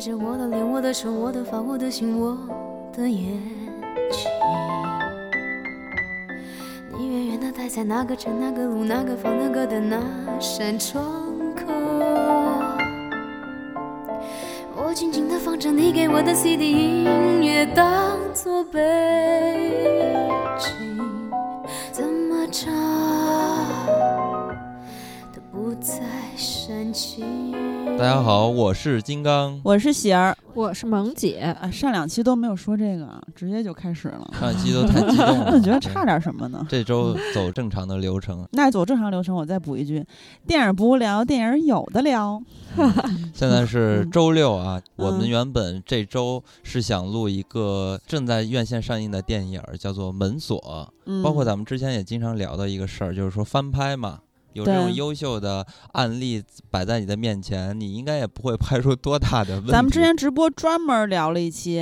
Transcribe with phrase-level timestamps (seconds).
[0.00, 2.34] 着我的脸、我的手、我的发、我的心、我
[2.90, 3.38] 的眼
[4.10, 4.30] 睛。
[6.96, 10.00] 你远远地待在那个城、那个路、那个房、那个的那
[10.40, 11.04] 扇窗
[11.54, 11.66] 口。
[14.74, 18.80] 我静静地放着你给我的 CD 音乐，当作背
[20.58, 21.30] 景，
[21.92, 22.72] 怎么唱
[25.30, 26.02] 都不再
[26.36, 27.69] 煽情。
[27.98, 29.60] 大家好，我是金刚。
[29.62, 34.30] 我是喜儿，我是萌姐，啊，上两期都没有说这个，直接就开始了。
[34.38, 36.66] 上一期都太激动了， 我觉得差点什么呢？
[36.68, 40.04] 这周走正常的流程， 那走正常流程，我再补一句：
[40.46, 42.42] 电影不无聊，电影有的聊。
[43.34, 50.58] 现在是周六啊，嗯我们原本这周是想录一个正在院线上映的电影，叫做《门锁》，
[51.04, 54.20] 嗯，包括咱们之前也经常聊的一个事儿，就是说翻拍嘛。
[54.52, 59.70] 有这种优秀的案例摆在你的面前，你应该也不会 拍出多大的问题。
[59.70, 61.80] 咱们之前直播专门聊了一期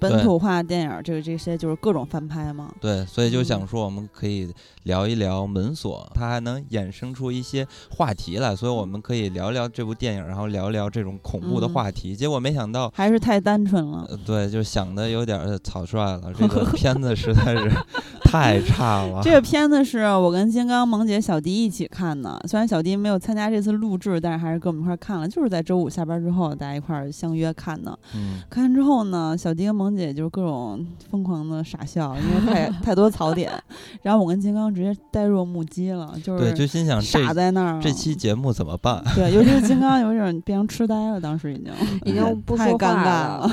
[0.00, 2.72] 本土化电影，这个这些就是各种翻拍嘛。
[2.80, 4.52] 对，所以就嗯想说，我们可以
[4.84, 12.16] 聊一聊门锁，它还能衍生出一些话题来，所以我们可以聊聊这部电影，然后聊聊这种恐怖的嗯话题。
[12.16, 14.06] 结果没想到，还是太单纯了。
[14.08, 17.70] 呃，对，就想的有点草率了，这个片子实在是
[18.24, 19.20] 太差了。
[19.22, 27.98] 这个片子是我跟金刚、萌姐、小迪一起看的，虽然小迪没有参加这次录制，但是还是跟我们一块儿看了，就是在周五下班之后，大家一块儿相约看的。
[28.14, 33.52] 嗯，看完之后呢，小迪跟萌姐就是各种疯狂的傻笑，因为太太多槽点。
[34.02, 37.82] 然后我跟金刚直接呆若木鸡了，就是对，就心想傻在那儿了。
[37.82, 39.02] 这期节目怎么办？
[39.14, 41.72] 对，尤其是金刚 有点变成痴呆了，当时已经
[42.04, 43.50] 已经不太尴尬了了。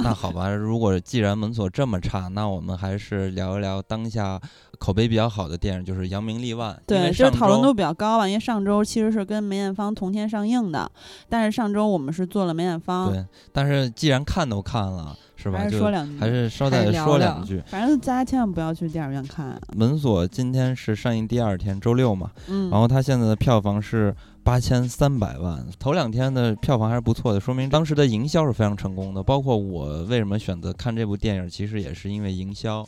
[0.00, 4.40] 那好吧，如果既然门锁这么差，那我们还是聊一聊当下
[4.78, 6.74] 口碑比较好的电影，就是《扬名立万》。
[6.86, 10.90] 对，就是讨论度比较高吧，因为上周其实是跟梅艳芳同天上映的，
[11.28, 15.58] 但是上周我们是做了梅艳芳，对，但是既然看都看了，是吧？
[15.60, 17.62] 还是说两句，还是稍还再说两句。
[17.66, 29.22] 反正大家千万不要去电影院看，门锁今天是上映第二天，周六嘛，嗯，然后它现在的票房是八千三百万，头两天的票房还是不错的，说明当时的营销是非常成功的。
[29.22, 32.86] 包括我为什么选择看这部电影，其实也是因为营销。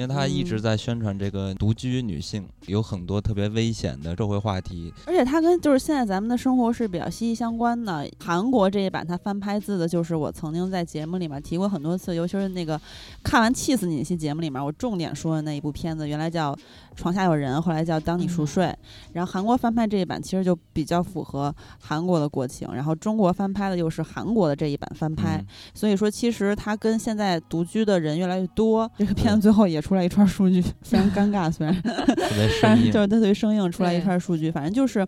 [0.00, 8.08] 因为他一直嗯在宣传这个独居女性有很多特别危险的社会话题，而且它跟就是现在咱们的生活是比较息息相关的。
[8.18, 12.80] 韩国这一版它翻拍自的就是我曾经在节目里面提过很多次，尤其是那个
[13.22, 16.54] 看完气死你那期节目里面，我重点说的那一部片子，原来叫
[16.96, 18.64] 《床下有人》，后来叫《当你熟睡》。
[19.12, 31.74] 然后韩国翻拍这一版其实就比较符合韩国的国情，然后中国翻拍的又是韩国的这一版翻拍，嗯所以说其实它跟现在独居的人越来越多，这个片子最后也出来一串数据，非常尴尬，虽然。
[32.62, 32.76] 但。
[32.76, 35.06] 是就是它特别生硬出来一对串数据，反正就是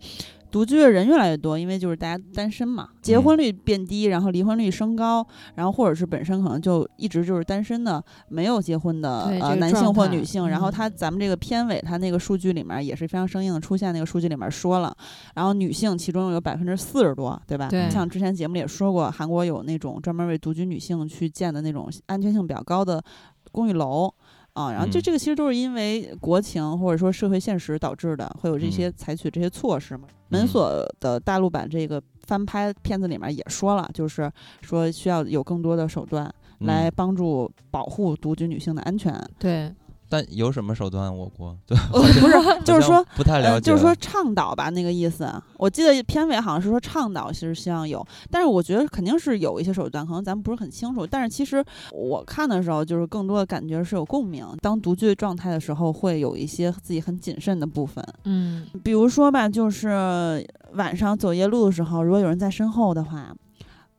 [0.51, 14.95] 独居的人越来越多，因为就是大家单身嘛，结嗯婚率变低，然后离婚率升高，然后或者是本身可能就一直就是单身的，没有结婚的呃男性或女性，然后嗯他咱们这个片尾他那个数据里面也是非常生硬的出现，那个数据里面说了，
[15.35, 17.69] 然后女性其中有百分之四十多，对吧？
[17.69, 23.03] 对像之前节目里也说过，韩国有那种专门为独居女性去建的那种安全性比较高的
[23.51, 24.13] 公寓楼。
[24.55, 25.03] 啊，然后这嗯。
[25.03, 28.95] 这个其实都是因为国情或者说社会现实导致的，会有这些嗯。
[28.97, 30.09] 采取这些措施嘛。
[30.29, 30.47] 门嗯。
[30.47, 34.31] 锁的大陆版这个翻拍片子里面也说了，就是
[34.61, 39.13] 说需要有更多的手段来嗯帮助保护独居女性的安全。
[39.39, 39.73] 对，
[40.13, 41.17] 但有什么手段？
[41.17, 45.27] 我国 对，不是，就是说不太了呃，解，就是说倡导吧，那个意思。
[45.57, 51.07] 我记得片尾好像是说倡导，其实希望有，但是我觉得肯定是有一些手段，可能咱们不是很清楚。
[51.07, 54.47] 但是其实我看的时候，就是更多的感觉是有共鸣。
[54.61, 63.35] 当独居状态的时候，会有一些自己很谨慎的部分，嗯，比如说吧，就是晚上走夜路的时候，如果有人在身后的话。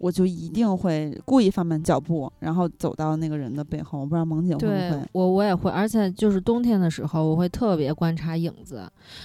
[0.03, 3.99] 我就一定会故意放慢脚步，然后走到那个人的背后。
[3.99, 5.01] 我不知道萌姐会不会？
[5.13, 8.83] 我我也会，而且就是冬天的时候，我会特别观察影子，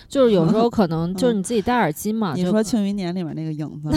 [0.09, 3.91] 就是有时候可能 就是你自己戴耳机嘛，就你说《庆余年》里面那个影子，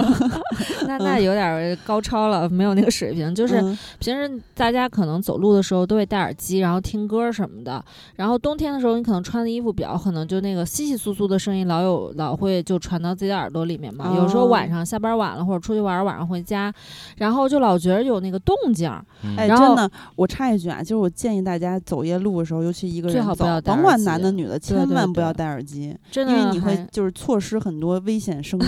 [0.88, 3.34] 那那有点儿高超了，没有那个水平。
[3.34, 7.84] 就是嗯平时大家可能走路的时候都会戴耳机，然后听歌什么的。
[8.16, 14.14] 然后冬天的时候，你可能穿的衣服比较可能就那个窸窸窣窣的声音，老有老会就传到自己的耳朵里面嘛。
[14.16, 16.72] 有时候哦晚上下班晚了或者出去玩儿，晚上回家，
[17.16, 19.04] 然后就老觉得有那个动静儿。
[19.24, 28.66] 嗯哎，然后真的，我插一句啊，就是我建议大家走夜路的时候，尤其一个人走最好不要，戴甭管耳机男的女的，千万不要戴耳机，真的因为你会就是错失很多危险声音。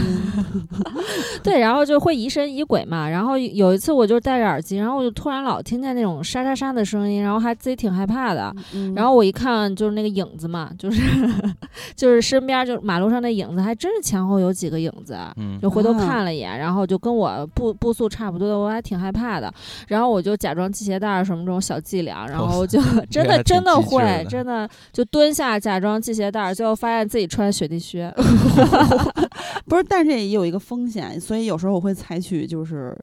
[1.43, 3.09] 对，然后就会疑神疑鬼嘛。
[3.09, 8.55] 然后有一次我就戴着耳机，然后我就突然老听见那种沙沙沙的声音，然后还自己挺害怕的。
[8.75, 11.03] 嗯然后我一看就是那个影子嘛，就是
[11.95, 15.17] 就是身边就马路上那影子，还真是前后有几个影子。
[15.37, 19.53] 嗯就回头啊看了一眼，然后就跟我我步步速差不多的，我还挺害怕的。
[19.89, 22.81] 然后我就假装系鞋带儿什么这种小伎俩，然后就
[23.11, 28.13] 真的真的会真的就蹲下假装系鞋带儿，最后发现自己穿雪地靴。
[29.67, 32.97] 不是，但是也有一个风险，所以有时候我会采取就是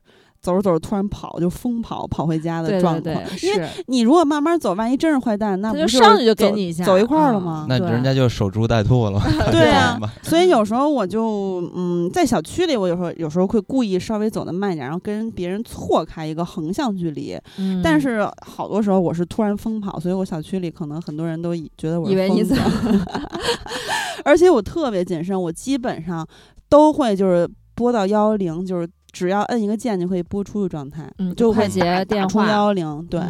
[0.43, 3.01] 走着走着突然跑，就疯跑跑回家的状况。
[3.01, 7.65] 对对，因为你如果慢慢走，万一真是坏蛋，那就上去就给走你一下走一块儿了嗯吗？
[7.69, 9.21] 那人家就守株待兔了。
[9.51, 17.39] 对啊所以有时候我就嗯，在小区里，我有时候有时候会故意稍微走的慢一点，然后跟别人错开一个横向距离。
[17.57, 22.61] 嗯但是好多时候我是突然疯跑，所以我小区里可能很多人都以觉得我是以为你疯子
[24.25, 26.27] 而且我特别谨慎，我基本上
[26.67, 33.05] 都会就是拨到幺幺零，就是只要摁一个键就可以拨出的状态，嗯就快捷电话幺零。
[33.09, 33.21] 对，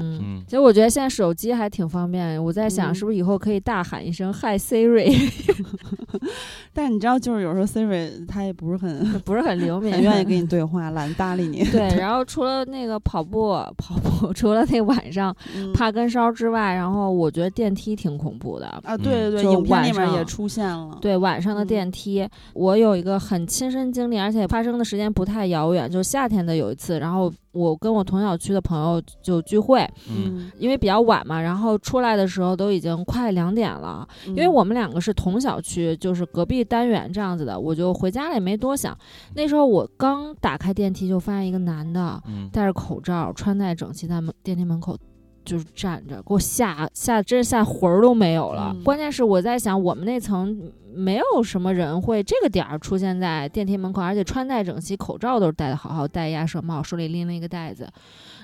[0.47, 5.13] 其实我觉得现在手机还挺方便，我在想嗯是不是以后可以大喊一声 “Hi Siri”，
[6.73, 11.63] 但是你知道，就是有时候 Siri 它也不是很 不是很灵敏，很愿意跟你对话，懒得搭理你。
[11.65, 18.67] 对，然后除了那个跑步，跑步除了那晚上嗯怕跟梢之外，然后我觉得电梯挺恐怖的。
[18.83, 20.97] 啊，对对对，影片里面也出现了。
[21.01, 38.97] 对晚上的嗯电梯，我有一个很亲身经历，而且发生的时间不太遥远，就是夏天的有一次，然后我跟我同小区的朋友就聚会，嗯嗯，因为比较晚嘛，然后出来的时候都已经快两点了，因因为我们两个是同小区，就是隔壁单元这样子的，我就回家了也没多想。
[39.35, 44.97] 那时候我刚打开电梯，就发现一个男的嗯，戴着口罩，穿戴整齐，在门电梯门口
[45.43, 48.71] 就是站着，给我吓吓，真是吓魂儿都没有了。
[48.73, 57.87] 嗯关键是我在想，我们那层没有什么人会这个点儿出现在电梯门口，而且穿戴整齐，口罩都是戴的好好，戴鸭舌帽，手里拎了一个袋子。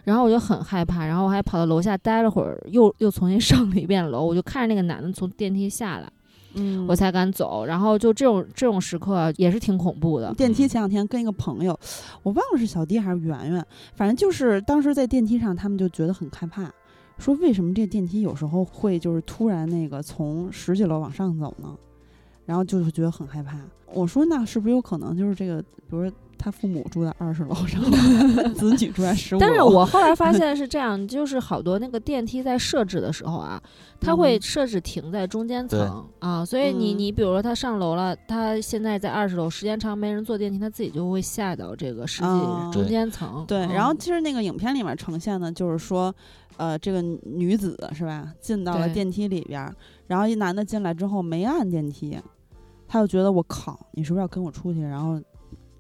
[0.06, 6.10] 然后我就很害怕，然后我还跑到楼下待了会儿，又又重新 上了一遍楼，我就看着那个男的从电梯下来，
[6.56, 7.66] 嗯，我才敢走。
[7.66, 10.34] 然后就这种这种时刻也是挺恐怖的。
[10.34, 11.78] 电梯前两天跟一个朋友，
[12.24, 13.64] 我忘了是小迪还是圆圆，
[13.94, 16.72] 反正就是当时在电梯上，他们就觉得很害怕，
[17.20, 21.78] 说为什么这电梯有时候会就是突然那个从十几楼往上走呢？
[22.46, 23.60] 然后就是觉得很害怕。
[23.94, 27.80] 我说那是不是有可能就是这个，比如说他父母住在二十楼上，
[28.56, 29.46] 子女住在十五楼？
[29.46, 33.62] 但是我后来发 现是这样，就是好多那个电梯在设置的时候啊，
[34.00, 43.44] 它会嗯设置停在中间对层啊，所以你嗯你比如说他上楼了，他现在在二十楼，时间长没人坐电梯，他自己就会下到这个十哦几中间层。
[43.46, 46.14] 对，嗯然后其实那个影片里面呈现的就是说，
[46.56, 49.76] 呃，这个女子是吧，进到了电梯里边儿，
[50.08, 52.18] 然后一男的进来之后没按电梯，
[52.88, 54.82] 他就觉得我靠，你是不是要跟我出去？
[54.82, 55.22] 然后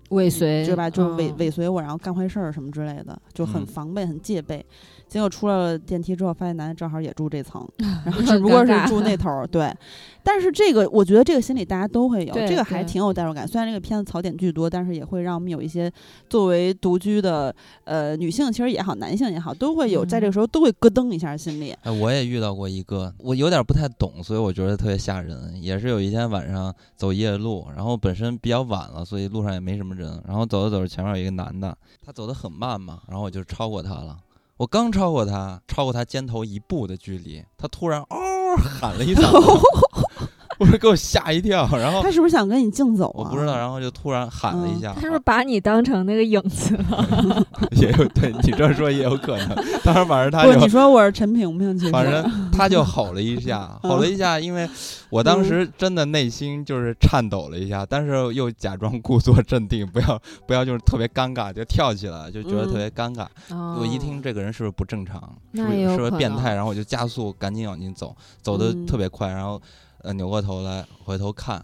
[0.09, 0.89] 尾随对吧？
[0.89, 4.65] 就是尾嗯尾随我，然后干坏事儿什么之类的，就很嗯防备、很戒备。
[5.07, 7.67] 结果出了电梯之后，发现男的正好也住这层，
[8.05, 9.45] 然后只不过是住那头儿。
[9.49, 9.73] 对，
[10.21, 13.47] 但是这个我觉得这个心理大家都会有，对这个还挺有代入感。
[13.47, 15.91] 虽然这个片子槽点巨多，但是也会让我们有一些
[16.29, 17.53] 作为独居的
[17.85, 21.75] 呃女性，其实也好，男性也好，都会有在这个嗯时候都会咯噔一下心里。
[21.81, 25.59] 哎，我也遇到过一个，我有点不太懂，所以我觉得特别吓人。
[25.59, 30.23] 也是有一天晚上走夜路，然后本身比较晚了，所以路上也没什么人。
[30.27, 34.17] 然后走着走着，前面有一个男的，他走得很慢嘛，然后我就超过他了。
[34.57, 40.27] 我刚超过他，超过他肩头一步的距离，他突然嗷喊了一嗓子，
[40.59, 41.67] 我说给我吓一跳。
[41.77, 43.15] 然后他是不是想跟你竞走啊？
[43.15, 47.45] 我不知道，然后就突然喊了一下，他是不是把你当成那个影子了？
[47.73, 49.47] 也有对你这说也有可能。
[49.83, 54.69] 当时反正他，就你说我是陈萍萍，其实反正他就吼了一下，吼了一下，因为
[55.09, 63.25] 我当时真的内心就是颤抖了一下，但是又假装故作镇定，不要不要就是特别尴尬，就跳起来，就觉得特别尴尬。
[63.49, 65.21] 我一听这个人是不是不正常，
[65.53, 69.61] 是不是是不是变态，然后我就加速赶紧往进走，走的嗯特别快，然后
[70.03, 71.63] 呃扭过头来回头看，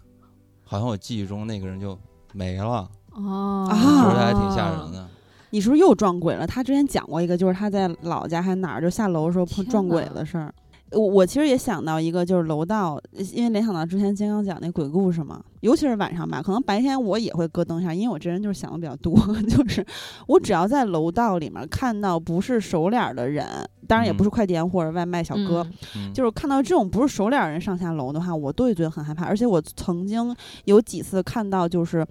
[0.64, 1.98] 好像我记忆中那个人就
[2.32, 5.08] 没了，哦，啊觉得还挺吓人的。
[5.50, 6.46] 你是不是又撞鬼了？
[6.46, 10.52] 他之前讲过一个，就是他在老家还哪儿就下楼的时候碰撞鬼的事儿。
[10.90, 13.00] 我我其实也想到一个，就是楼道，
[13.32, 19.16] 因为联想到之前金刚讲那鬼故事嘛，尤其是晚上吧，可能白天我也会咯噔一下，因为我这人就是想的比较多，
[19.50, 19.84] 就是
[20.28, 23.44] 我只要在楼道里面看到不是熟脸儿的人，
[23.88, 25.66] 当然也不是嗯快递员或者外卖小哥，
[26.14, 29.24] 就是看到这种不是熟脸儿人上下楼的话，我都会觉得很害怕。
[29.24, 30.34] 而且我曾经
[30.66, 32.06] 有几次看到，就是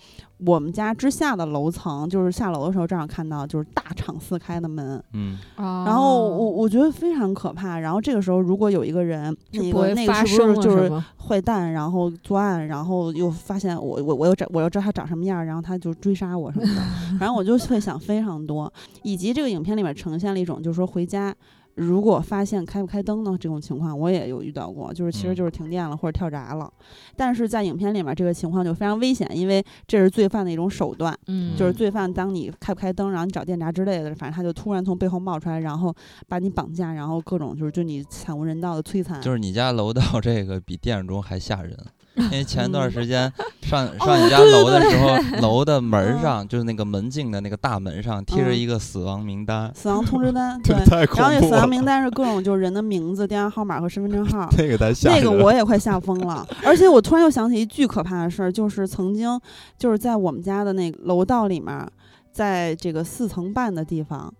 [0.45, 7.79] 我们家之下的楼层，就是下楼的时候正好看到，就是大敞四开的门，嗯，然然后我我觉得非常可怕。
[7.79, 11.05] 然后这个时候如果有一个人，那不会个那个发是不是就是吗？
[11.27, 16.81] 坏蛋，然后作案，然后又发现我我我又找我又知道他长什么样，然后他就追杀我什么的，
[17.17, 18.71] 反正我就会想非常多，
[19.03, 21.35] 以及这个影片里面呈现了一种就是说回家。
[21.75, 26.71] 如果发现开不开灯呢这种情况，我也有遇到过，就是其实嗯就是停电了或者跳闸了。
[27.15, 31.13] 但是在影片里面这个情况就非常危险，因为这是罪犯的一种手段。
[31.27, 35.93] 嗯，就是罪犯，当你开不开灯，然后你找电闸之类的，反正他就突然从背后冒出来，然后
[36.27, 39.21] 把你绑架，然后各种就是对你惨无人道的摧残。
[39.21, 41.77] 就是你家楼道这个比电影中还吓人，
[42.17, 43.31] 因为前段嗯时间
[43.61, 54.47] 上哦上你家楼的时候，楼的门上就是那个门禁的那个大门上贴着嗯一个死亡名单，死亡通知单， 对，太恐然后那，死亡名单是各种就是人的名字、电话号码和身份证号。
[54.57, 55.21] 那个太吓那。
[55.21, 59.39] 个我也快吓疯了，而且我突然又想起一巨可怕的事儿，就是曾经
[59.77, 61.85] 就是在我们家的那个楼道里面，
[62.31, 64.31] 在这个四层半的地方，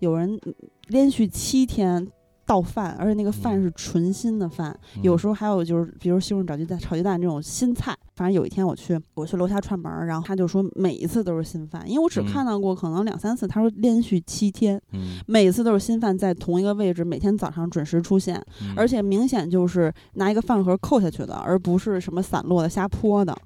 [0.00, 0.54] 有人嗯
[0.88, 2.06] 连续七天
[2.46, 7.94] 倒饭，而且那个饭嗯是纯新的饭，有嗯时候还有就是，比如西红柿炒鸡蛋、炒鸡蛋这种新菜。
[8.16, 23.36] 反正有一天我去，我去楼下串门儿，然后他就说每一次都是新饭，因为我只嗯看到过可能两三次，他说连续七天，嗯，每次都是新饭在同一个位置，每天早上准时出现，嗯而且明显就是拿一个饭盒扣下去的，而不是什么散落的瞎泼的。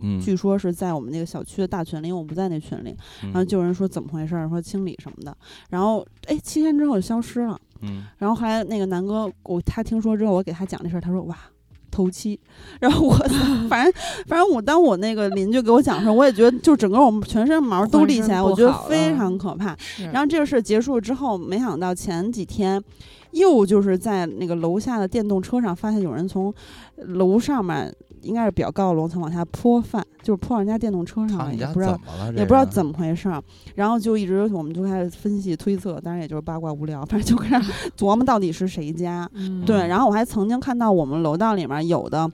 [0.00, 5.34] 嗯，据说是在我们那个小区的大群里，因为我不在那群里，嗯然后就有人说怎么回事儿，说清理什么的，
[5.70, 7.58] 然后哎七天之后就消失了。
[7.82, 11.36] 嗯然后后来那个南哥，我他听说之后，我给他讲这事儿，他说哇。
[11.90, 12.38] 头七，
[12.78, 13.14] 然后我
[13.68, 13.92] 反正
[14.26, 19.74] 反正我当我那个邻居给我讲的时候，我也觉得就整个我们全身毛都立起来，我觉得非常可怕。
[20.12, 22.80] 然后这个事结束之后，没想到前几天
[23.32, 26.52] 又就是在那个楼下的电动车上发现有人从
[26.96, 31.98] 楼上面应该是比较高的楼层往下泼饭，就是泼到人家电动车上也不知道？
[32.36, 32.64] 也不知道。
[32.64, 33.40] 怎么回事儿，
[33.74, 39.28] 然后就一直我们就开始分析推测，当然也就是八卦无聊，反正就开始琢磨到底是谁家。
[39.34, 42.28] 嗯对，然后我还曾经看到我们楼道里面有的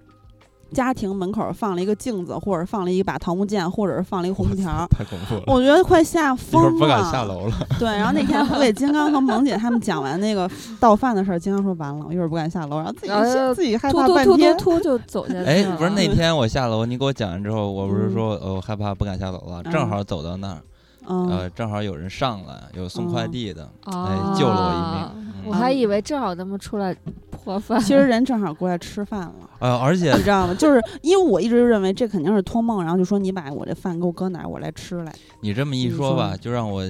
[0.72, 7.34] 家庭门口放了一个镜子，或者放了一把桃木剑，或者是放了一个红布条儿 太恐怖了，我觉得快吓疯不敢下了。
[7.34, 7.54] 楼了。
[7.78, 10.48] 对，然后那天我给金刚和萌姐他们讲完那个
[10.80, 13.12] 倒饭的事儿，金刚说完了，我一会儿不敢下楼，然后自己
[13.54, 14.72] 自己害突突突怕半天突。
[14.74, 15.46] 突就走下去了。
[15.46, 20.62] 哎，不是那嗯天我下楼，你给我讲完之后，我不是嗯说呃我害怕不敢下楼了，正嗯好走到那儿，嗯
[21.06, 25.10] 呃，，正好有人上来，有送快嗯递的，哦哎，救了我一命。
[25.18, 26.96] 嗯我还以为正好他们出来
[27.30, 27.78] 破饭。
[27.78, 29.34] 其实人正好过来吃饭了。
[29.60, 30.54] 呃，而且你知道吗？
[30.54, 35.14] 就是因为我一直认为这肯定是托梦，然后就说你把我这饭给我搁哪儿，我来吃来。
[35.42, 36.82] 你这么一你说说吧，就让我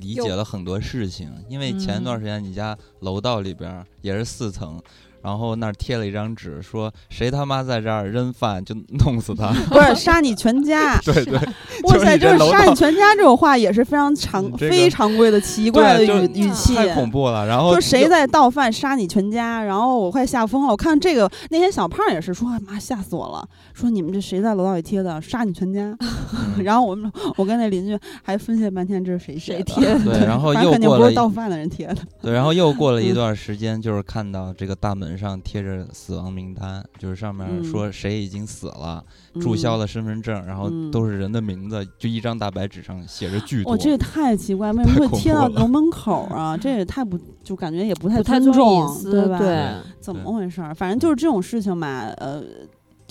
[0.00, 1.30] 理解了很多事情。
[1.48, 4.82] 因为前一段嗯时间你家楼道里边也是四层，
[5.22, 8.74] 然后那儿贴了一张纸，说谁他妈在这儿扔饭就
[9.04, 9.52] 弄死他。
[9.70, 10.98] 不是杀你全家！
[10.98, 11.34] 对 对，
[11.84, 16.74] 哇塞，就是杀你全家这种话也是非常常、这个非常规的奇怪的语语气。
[16.74, 17.46] 太恐怖了。
[17.46, 20.68] 然后说谁在倒饭杀你全家，然后我快吓疯了。
[20.68, 25.96] 我看这个那天小胖也是说，哎妈吓死我了，说你们这谁在楼道里贴的，杀你全家。
[26.00, 31.96] 嗯然后我们我跟那邻居还分析了半天这是谁谁贴的，对，然后又肯定不是过了一倒饭的人贴的。
[32.20, 39.04] 对，然后又过了一嗯段时间，就是看到这个大门上贴着死亡名单，就是上面嗯说谁已经死了，
[39.40, 43.72] 注销了身份证，然后嗯都是人的名字，就一张大白纸上写着巨多。
[43.72, 46.56] 哦、这也太奇怪，为 什么会贴到楼门口啊？
[46.56, 49.38] 这也太不就感觉也不太尊尊重，隐私，对吧？
[49.38, 50.74] 对，怎么回事儿？
[50.74, 52.42] 反正就是这种事情嘛，呃，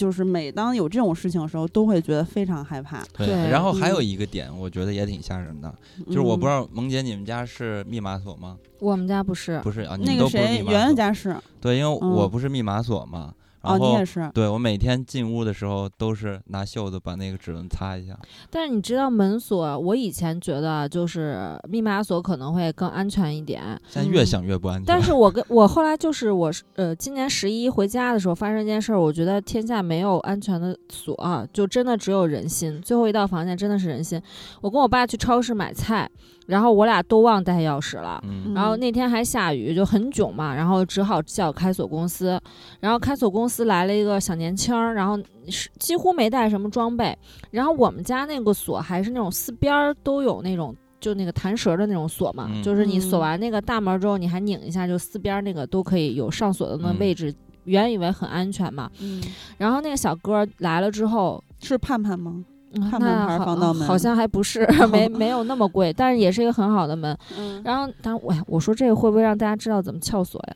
[0.01, 3.03] 就是每当有这种事情的时候，都会觉得非常害怕。
[3.15, 5.71] 对，对然后还有嗯一个点，我觉得也挺吓人的，
[6.07, 8.57] 就是我不知道道萌姐你们家是密码锁吗？
[8.79, 10.95] 我们家不是，不是啊，你那个们都不是密谁，圆圆。
[10.95, 13.31] 家是对，因为我嗯不是密码锁嘛，
[13.61, 18.17] 哦，你也是，对我每天进屋的时候都是拿袖子把那个指纹擦一下。
[18.49, 24.85] 但是你知道门锁，我以前觉得就是密码锁可能会更安全一点，现在越嗯想越不安全。
[24.85, 32.81] 但是 我跟我后来就是我是呃，今年十一回家的时候发生一件事儿，我觉得天下没有安全的锁、啊，就真的只有人心。
[32.81, 34.21] 最后一道防线真的是人心。
[34.61, 36.09] 我跟我爸去超市买菜，
[36.51, 38.21] 然后我俩都忘带钥匙了。
[38.27, 42.37] 嗯然后那天还下雨，就很囧嘛，然后只好叫开锁公司。
[42.81, 45.17] 然后开锁公司来了一个小年轻儿，然后
[45.47, 47.17] 是几乎没带什么装备。
[47.51, 50.75] 然后我们家那个锁还是那种四边儿都有那种。
[50.99, 57.33] 就那个弹舌的那种锁嘛，嗯就是你锁嗯完那个大门之后，你还拧一下，就四边儿那个都可以有上锁的那位置。
[57.63, 59.19] 原以为很安全嘛，嗯，
[59.57, 62.43] 然后那个小哥来了之后，是盼盼吗？
[62.73, 67.17] 嗯看门牌那好防盗门好像还不是 没没有那么贵，但是也是一个很好的门。
[67.37, 70.55] 嗯，然后，当然我我说这个会不会让大家知道怎么撬锁呀？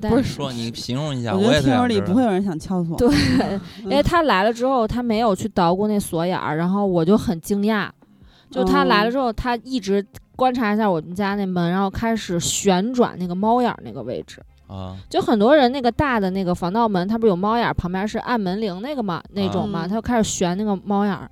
[0.00, 2.96] 但不是说你形容一下，我觉也得听友里不会有人想撬锁。
[2.96, 3.08] 对，
[3.40, 7.88] 嗯 因为他来了之后，他没有去捣鼓那锁眼儿，然后我就很惊讶。
[8.50, 10.04] 就他来了之后，他一直
[10.36, 14.40] 观察一下我们家那门，然后开始旋转那个猫眼儿那个位置。
[14.72, 21.30] 啊，就很多人那个大的那个防盗门，它不是有猫眼儿，旁边是按门铃那个嘛那种嘛，嗯他就开始旋那个猫眼儿。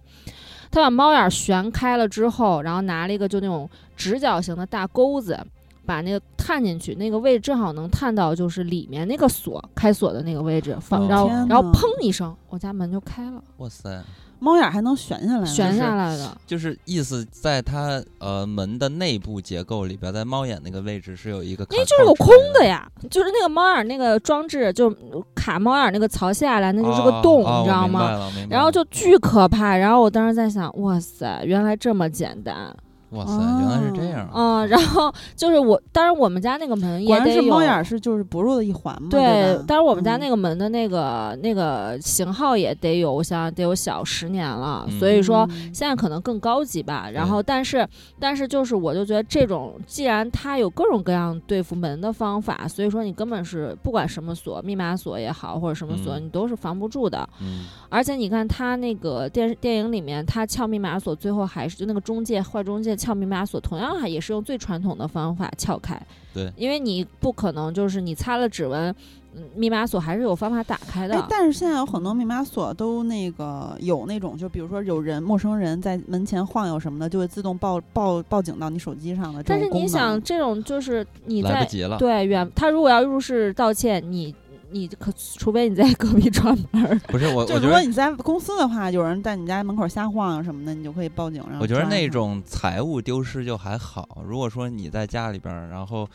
[0.70, 5.36] 他把猫眼儿旋开了之后，然后拿了一个就那种直角形的大钩子，
[5.84, 14.00] 把那个探进去，那个位置正好能探到就是里面那个锁开锁的那个位置，然后然后砰一声，我家门就开了，哇塞，
[14.40, 16.36] 猫眼儿还能悬下来呢，悬下来的。
[16.46, 24.94] 就是意思在它呃门的内部结构里边，在猫眼那个位置是有一个卡因为就是个空的呀，就是那个猫眼儿那个装置，就
[25.34, 28.32] 卡猫眼儿那个槽下来，那就是个哦洞，哦你知道吗？
[28.48, 32.74] 然后就巨可怕，然后我当时在想，哇塞，原来这么简单，
[33.10, 34.62] 哇塞，原来是这样啊。
[34.62, 47.10] 嗯，然后就是我，当然我们家那个门也得有猫眼是就是不入的一环嘛，对但是我们家嗯那个门的那个、那个型号也得有，我想得有小十年了，嗯所以说嗯现在可能更高级吧。
[47.12, 47.86] 然后，但是
[48.18, 57.28] 但是就是我就觉得这种，既然它有各种各样对付门的方法，所以说你根本是不管什么锁，密码锁也好，或者什么锁，嗯你都是防不住的。
[57.40, 66.00] 嗯而且你看他那个电视电影里面，他撬密码锁，最后还是就那个中介坏中介撬密码锁，同样还也是用最传统的方法撬开。
[66.32, 68.94] 对因为你不可能就是你擦了指纹，
[69.34, 71.14] 嗯，密码锁还是有方法打开的。
[71.16, 79.68] 哎，但是现在有很多密码锁都那个有那种，就比如说有人陌生人在门前晃悠什么的，就会自动报报报警到你手机上的这但是。
[79.70, 81.96] 你想，这种就是你在来不及了。
[81.96, 84.34] 对远，他如果要入室盗窃，你
[84.72, 86.98] 你可除非你在隔壁串门儿。
[87.08, 91.42] 不是我， 就如果你在公司的话，有人在你家门口瞎晃悠什么的，你就可以报警。
[91.48, 94.06] 然后我觉得那种财物丢失就还好。
[94.24, 96.08] 如果说你在家里边儿，然后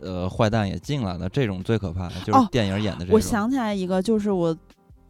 [0.00, 3.14] 呃坏蛋也进来了，这种最可怕的，就是哦电影演的这种。
[3.14, 4.56] 我想起来一个，就是我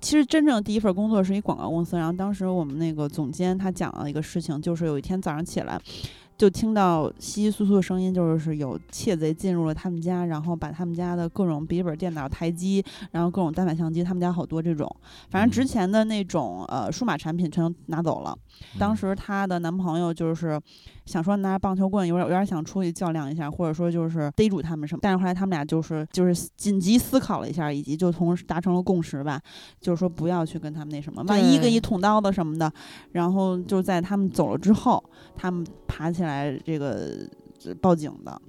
[0.01, 5.81] 其实真正第一份工作是一广告公司，然后当时我们那个总监他讲了一个事情，就是有一天早上起来。
[6.37, 14.89] 就听到稀稀疏疏的声音，就是有窃贼进入了他们家，然后把他们家的各种笔记本电脑、台机，然后各种单反相机，他们家好多这种，
[15.31, 18.37] 反正值嗯钱的那种呃数码产品全都拿走了。
[18.79, 18.97] 当嗯。
[18.97, 20.61] 时她的男朋友就是
[21.05, 25.01] 想说拿棒球棍，有点有点想出去较量一下，或者说就是逮住他们什么。
[25.03, 29.41] 但是后来他们俩就是就是紧急思考了一下，以及就同时达成了共识吧，
[29.81, 32.73] 就是说不要去跟他们那什么，万一给对你捅刀子什么的。
[33.13, 35.03] 然后就在他们走了之后，
[35.37, 37.27] 他们爬起来这个
[37.65, 38.41] 呃报警的，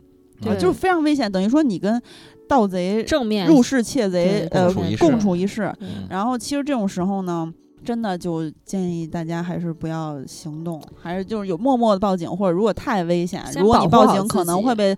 [0.42, 2.02] 对就是非常危险，等于说你跟
[2.48, 5.76] 盗贼正面入室窃贼呃共处一室一室。
[5.80, 7.52] 嗯然后其实这种时候呢，
[7.84, 14.96] 真的就建议大家还是不要行动，还是就是有默默的报警，或者如果太危险，如果你报警可能会被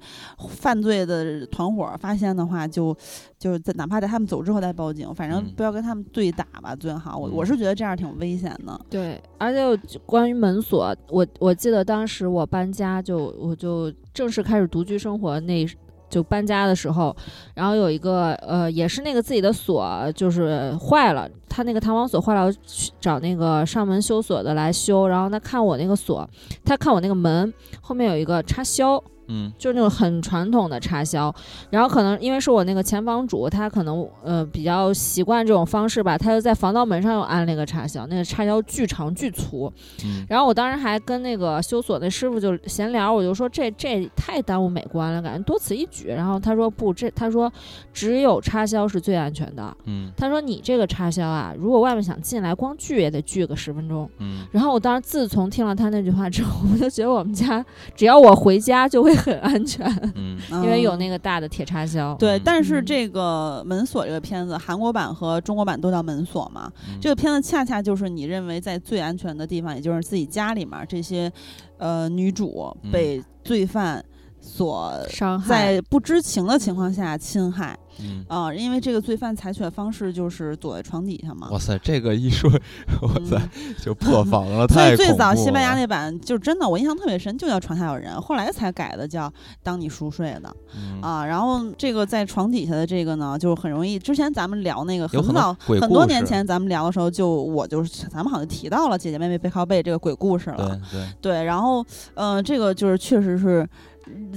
[0.49, 2.95] 犯罪的团伙发现的话，就
[3.39, 7.17] 就在哪怕在他们走之后再报警，反正嗯不要跟他们对打吧，最好。
[7.17, 8.79] 我我嗯是觉得这样挺危险的。
[8.89, 15.67] 对，而且我就关于门锁，我我记得当时我搬家就我就正式开始独居生活那。
[16.09, 17.15] 就搬家的时候，
[17.53, 26.27] 然后有一个呃，也是那个自己的锁就是坏了，他那个弹簧锁坏了，去找那个上门修锁的来修，然后他看我那个锁，
[26.63, 31.33] 他看我那个门后面有一个插销，嗯就是那种很传统的插销，
[31.69, 39.71] 然后可能因为是我那个前房主，他可能呃比较习惯这种方式吧，他就在防盗门上又安了一个插销，那个插销巨长巨粗。
[40.03, 46.07] 嗯然后我当时还跟那个修锁那师傅就闲聊，我就说这这太耽误美观了，感觉多此一举。
[46.07, 47.51] 然后他说不，这他说
[47.93, 49.75] 只有插销是最安全的。
[49.85, 54.09] 嗯他说你这个插销啊，如果外面想进来，光锯也得锯个十分钟。
[54.19, 57.63] 嗯然后我当时自从听了他那句话之后，我就觉得我们家
[57.95, 59.85] 只要我回家就会很安全。
[60.15, 62.15] 嗯因为有嗯那个大的铁插销。
[62.15, 66.71] 对，嗯但是嗯这个门锁这个片子，韩国版和中国版都叫门锁嘛。
[66.89, 71.31] 嗯这个片子恰恰就是你认为在最安全的地方，也就是自己家里面，这些
[71.77, 74.03] 呃女主嗯被罪犯
[74.45, 81.47] 所伤害在不知情的情况下侵害嗯，啊、因为这个罪犯采取的方式就是躲在床底下嘛。
[81.49, 82.51] 哇塞，这个一说，
[83.01, 89.31] 哇塞嗯，就破防了， 所太以最早西班牙那版就真的我印象特别深，就叫床下有人，后来才改的叫
[89.63, 91.25] 当你熟睡的嗯啊。
[91.25, 93.97] 然后这个在床底下的这个呢，就很容易。
[93.97, 100.77] 之前咱们聊那个很早很多年前咱们聊的时候，就我就是咱们好像提到了姐姐妹妹背靠背这个鬼故事了。
[100.91, 103.65] 对对，对，然后呃，这个就是确实是。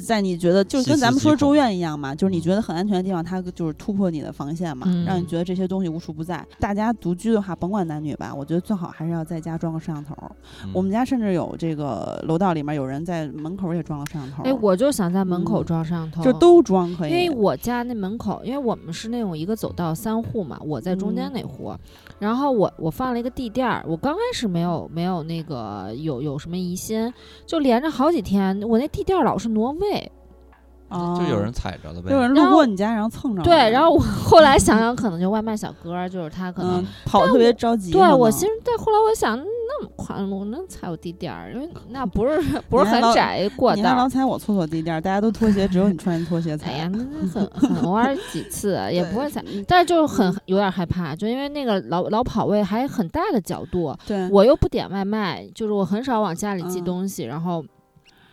[0.01, 2.41] 在你觉得就跟咱们说极恐咒怨一样嘛，就是你嗯。
[2.41, 6.45] 觉得很安全的地方，它就是突破你的防线嘛，让你嗯觉得这些东西无处不在。
[6.59, 10.17] 大家独居的话，甭管男女吧，我觉得最好还是要在家装个摄像头。
[10.73, 17.11] 我们嗯家甚至有这个楼道里面有人在门口也装了摄像头，哎，我就想在门口嗯装摄像头，就都装可以。
[17.11, 21.33] 因为我家那门口，因为我们是那种一个走道三户嘛，我在中间嗯。
[21.35, 21.75] 那户，
[22.21, 27.13] 然后我我放了一个地垫儿，我刚开始没有没有那个有有什么疑心，
[27.47, 30.11] 就连着好几天，我那地垫儿老是挪位，
[30.89, 33.45] 啊，就有人踩着了呗，有人路过你家，然后蹭着了。
[33.45, 36.81] 对，然后我后来想想，可能就外卖小哥儿，就是他可能。
[36.81, 37.93] 嗯，跑得特别着急。
[37.93, 42.41] 对我心，但后来我想，那那么宽，我能踩我地垫儿，因为那不是
[42.71, 44.09] 不是很窄一过你还老。
[44.09, 46.73] 踩我厕所地垫儿，大家都拖鞋，只有你穿拖鞋踩。
[46.73, 57.63] 哎呀，那 那很很偶尔几次啊也不会踩，嗯但是就是很有点害怕，就因为那个老老跑位还很大的角度，对，我又不点外卖，就是我很少往家里寄嗯东西，然后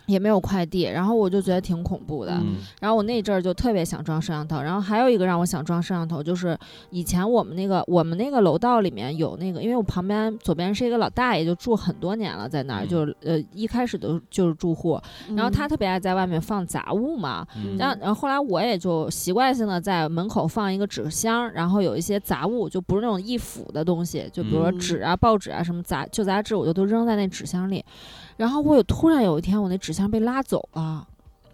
[0.06, 2.32] 也没有快递，然后我就觉得挺恐怖的。
[2.32, 6.56] 嗯然后我那阵儿就特别想装摄像头，然后还有一个让我想装摄像头，就是
[6.90, 15.00] 以前我们那个我们那个楼道里面有那个，因为我旁边左边是一个老大爷，就住很多年了，在那儿、嗯就是呃一开始都就是住户，
[15.34, 27.84] 然后他嗯特别爱在外面放杂物嘛，嗯然后然后后来我也就习惯性的在门口放一个纸箱，然后有一些杂物，就不是那种易腐的东西，就比如说嗯纸啊、报纸啊什么杂旧杂志，我就都扔在那纸箱里。
[28.36, 31.06] 然后我有突然有一天，我那纸箱被拉走了。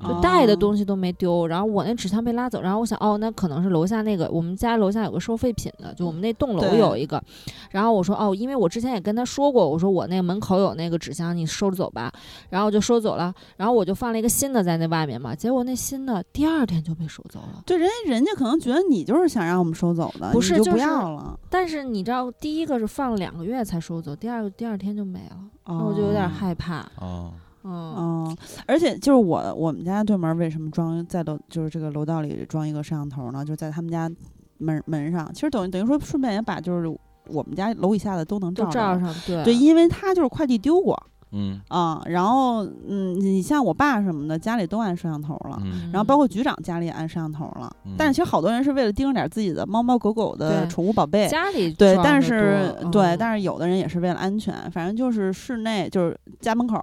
[0.07, 0.83] 就带的东西。
[0.85, 7.23] 都没丢，然后我那纸箱被拉走，然后我想，哦，那可能是楼下那个，我们家楼下有个收废品的，就我们那栋楼有一个，
[7.71, 12.13] 然后我说，哦，因为我之前也跟他说过，我说我那个门口有那个纸箱，你收走吧，
[12.51, 21.39] 然后我就收走了，然后我就放了一个新的在那外面嘛，结果那新的第二天就被收走了，对，人家人家可能觉得你就是想让我们收走的，不是就不要了。
[21.49, 25.37] 但是你知道，第一个是放了两个月才收走，第二个第二天就没了，
[25.67, 27.33] 然后我就有点哦害怕，哦，
[27.65, 33.45] 嗯，嗯，而且就是我我们家对门为什么装在楼就是这个楼道里装一个摄像头呢？
[33.45, 34.11] 就在他们家
[34.59, 36.89] 门门上，其实等于等于说顺便也把就是
[37.29, 41.01] 我们家楼以下的都能都照上，对对，因为他就是快递丢过
[41.33, 41.61] 嗯。
[41.69, 45.59] 啊、然后嗯，你像我爸什么的，家里都安摄像头了。
[45.65, 45.91] 嗯。
[45.93, 47.95] 然后包括局长家里也安摄像头了，嗯。
[47.99, 53.19] 但是其实好多人是为了盯着点自己的猫猫狗狗的对宠物宝贝，家里对，装得但是多对，嗯。
[53.19, 56.79] 但是有的人也是为了安全，反正就是室内就是家门口、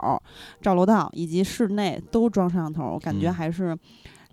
[0.62, 3.33] 照楼道以及室内都装摄像头，感觉嗯。
[3.33, 3.77] 还是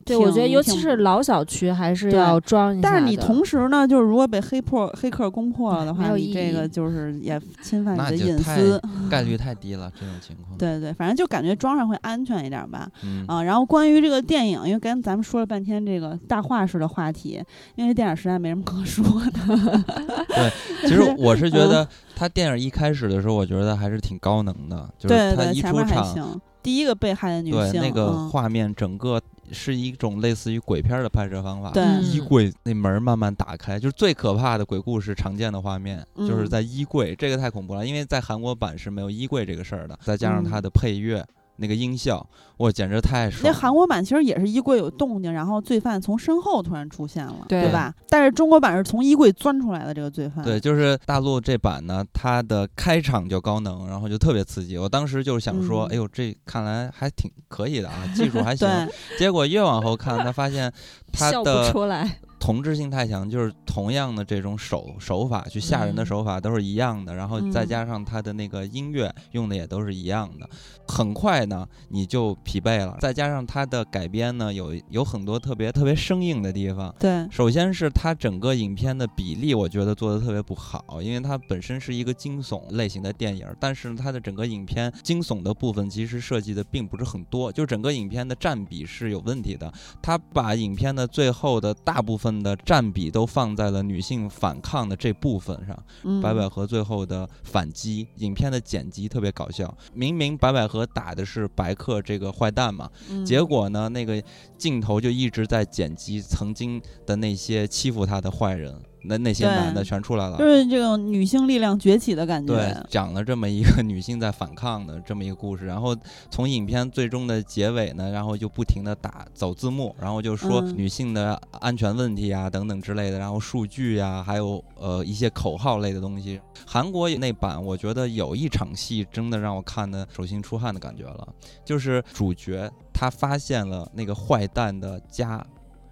[0.07, 2.89] 对，我觉得尤其是老小区还是要装一下。
[2.89, 8.81] 但是你同时呢，就是如果被黑破黑客攻破了的话，你这个就是也侵犯你的隐私。
[9.11, 12.89] 概率太低了，这种情况。，对对，反正就感觉装上会安全一点吧。
[13.03, 17.43] 嗯啊，然后关于这个电影，因为刚咱们说了半天这个大话式的话题，
[17.75, 19.83] 因为电影实在没什么可说的。
[20.29, 26.41] 对其实我是觉得他电影一开始的时候，我觉得还是挺高能的，就对对，是他一出前面还场，行。
[26.63, 29.21] 第一个被害的女性，对那个嗯画面整个
[29.53, 31.73] 是一种类似于鬼片儿的拍摄方法。
[32.01, 41.25] 衣柜那门儿慢慢打开，就是最可怕的鬼故事常见的画面，就是嗯在衣柜，这个太恐怖了，因为在韩国版是没有衣柜这个事儿的，再加上它嗯的配乐。
[41.59, 42.27] 那个音效，
[42.59, 43.43] 哇，简直太爽！
[43.45, 47.95] 那韩国版其实也是衣柜有动静，然后罪犯从身后突然出现了，对吧？
[48.09, 50.45] 但是中国版是从衣柜钻出来的这个罪犯。
[50.45, 54.79] 对，就是大陆这版呢，它的开场就高能，然后就特别刺激。
[54.79, 58.69] 我当时就是想说，嗯哎呦，这看来还挺可以的啊，技术还 行。
[58.69, 60.73] 对结果越往后看，他发现
[61.13, 62.19] 他笑不的出来。
[62.39, 70.49] 同质性太强，就是同样的这种手手法去吓人的嗯手法都是一样的，然后再嗯加上他的那个音乐用的也都是一样的，
[70.87, 72.97] 很快呢你就疲惫了。
[73.01, 76.95] 再加上他的改编呢，有有很多特别特别生硬的地方。
[76.99, 89.73] 对首先是它整个影片的比例，我觉得做的特别不好，因为它本身是一个惊悚类型的电影，但是它的整个影片惊悚的部分其实设计的并不是很多，就整个影片的占比是有问题的。
[90.01, 95.77] 它把影片的最后的大部分的占比都放在了女性反抗的这部分上。
[96.05, 99.73] 嗯，白百合最后的反击，影片的剪辑特别搞笑。
[99.93, 104.23] 明明白百合打的是白客这个坏蛋嘛，嗯结果呢，那个
[104.57, 108.75] 镜头就一直在剪辑曾经的那些欺负他的坏人，
[109.09, 110.37] 那那些男的全出来了。
[110.39, 112.55] 就是这种女性力量崛起的感觉。
[112.55, 115.97] 对，讲了这么一个 女性在反抗的这么一个故事，然后
[116.31, 126.41] 从影片最终的结尾呢，然后就不停的打走字幕，然后就说嗯女性的安全问题啊等等之类的，然后数据呀、还有呃一些口号类的东西。
[126.67, 131.29] 韩国那版我觉得有一场戏真的让我看的手心出汗的感觉了，
[131.65, 135.45] 就是主角他发现了那个坏蛋的家。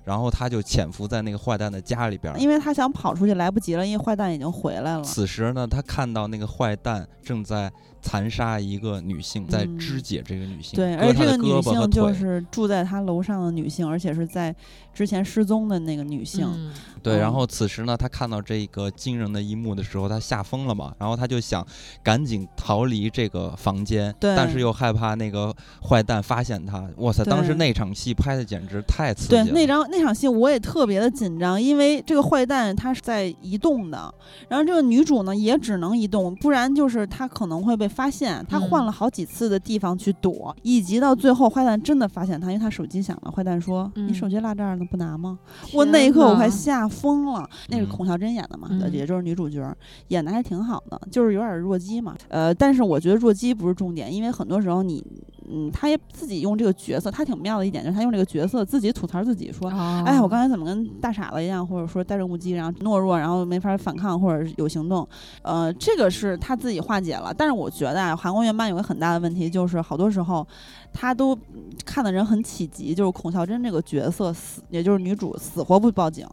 [0.04, 5.02] 然后他就潜伏在那个坏蛋的家里边，因为他想跑出去来不及了，因为坏蛋已经回来了。
[5.02, 7.72] 此时呢，他看到那个坏蛋正在
[8.04, 12.04] 残杀一个女性，在嗯肢解这个女性，对，而且这个女性就。
[12.14, 14.54] 是住在他楼上的女性，而且是在
[14.92, 16.46] 之前失踪的那个女性。
[16.54, 16.70] 嗯
[17.02, 21.66] 对，然嗯后此时呢，他看到这个惊人的一幕的时候，他吓疯了嘛，然后他就想
[22.04, 26.88] 赶紧逃离这个房间，对但是又害怕那个坏蛋发现他。
[26.98, 34.14] 哇塞，当时那场戏拍的简直太刺激了对。，那张那场戏我也特别的紧张，因为这个坏蛋他是在移动的，
[34.48, 45.38] 然后这个女主呢也只能移动，不然就是她可能会被发现，他嗯换了好几次的地方去躲，以及到最后坏蛋真的发现他，因为他手机响了，坏蛋说：“嗯你手机落这儿呢，不拿吗？”
[45.72, 47.48] 我那一刻我快吓疯了。
[47.68, 49.62] 那是嗯孔孝真演的嘛，嗯也就是女主角，
[50.08, 52.14] 演的还挺好的，就是有点弱鸡嘛。
[52.28, 55.04] 呃，但是我觉得弱鸡不是重点，因为很多时候你，
[55.48, 59.70] 嗯，他也自己用这个角色，他挺妙的一点就是他用这个角色自己吐槽自己说。
[59.70, 65.06] 哦哎，我刚才怎么跟大傻子一样，或者说呆若木鸡，然后懦弱，然后没法反抗，或者是有行动，
[65.42, 67.32] 呃，这个是他自己化解了。
[67.36, 70.46] 但是我觉觉得啊，韩国原版有个很大的问题，就是好多时候
[70.92, 71.38] 他都
[71.84, 76.26] 看的人很起急，就是孔孝真这个角色死，也就是女主死活不报警，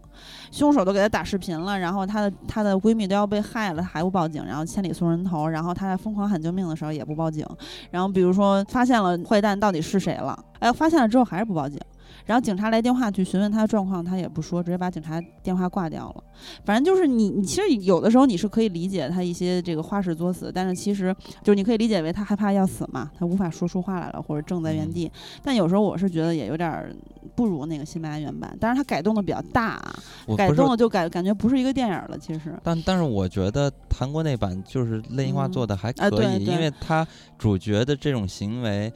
[0.52, 7.46] 凶手都给她打视频了，然后她的她的闺蜜都要被害了，她还不报警，然后千里送人头，然后她在疯狂喊救命的时候也不报警，
[7.90, 11.78] 然后比如说发现了坏蛋到底是谁了，哎，发现了之后还是不报警。
[12.32, 16.24] 然后警察来电话去询问他的状况，他也不说，直接把警察电话挂掉了。
[16.64, 21.14] 反正就是你，你其实有的时候你是可以理解他一些这个花式作死，但是其实
[21.44, 25.12] 就是你可以理解为他害怕要死嘛，他无法说出话来了，或者正在原地。
[25.44, 26.90] 但有时候我是觉得也有点儿
[27.36, 29.96] 不如那个新白原版，但是他改动的比较大啊，
[30.38, 32.18] 改动了就感感觉不是一个电影了。
[32.18, 37.06] 其实，但但是我觉得韩国那版就是类型化嗯做的还可以，啊对对因为他
[37.38, 38.92] 主角的这种行为，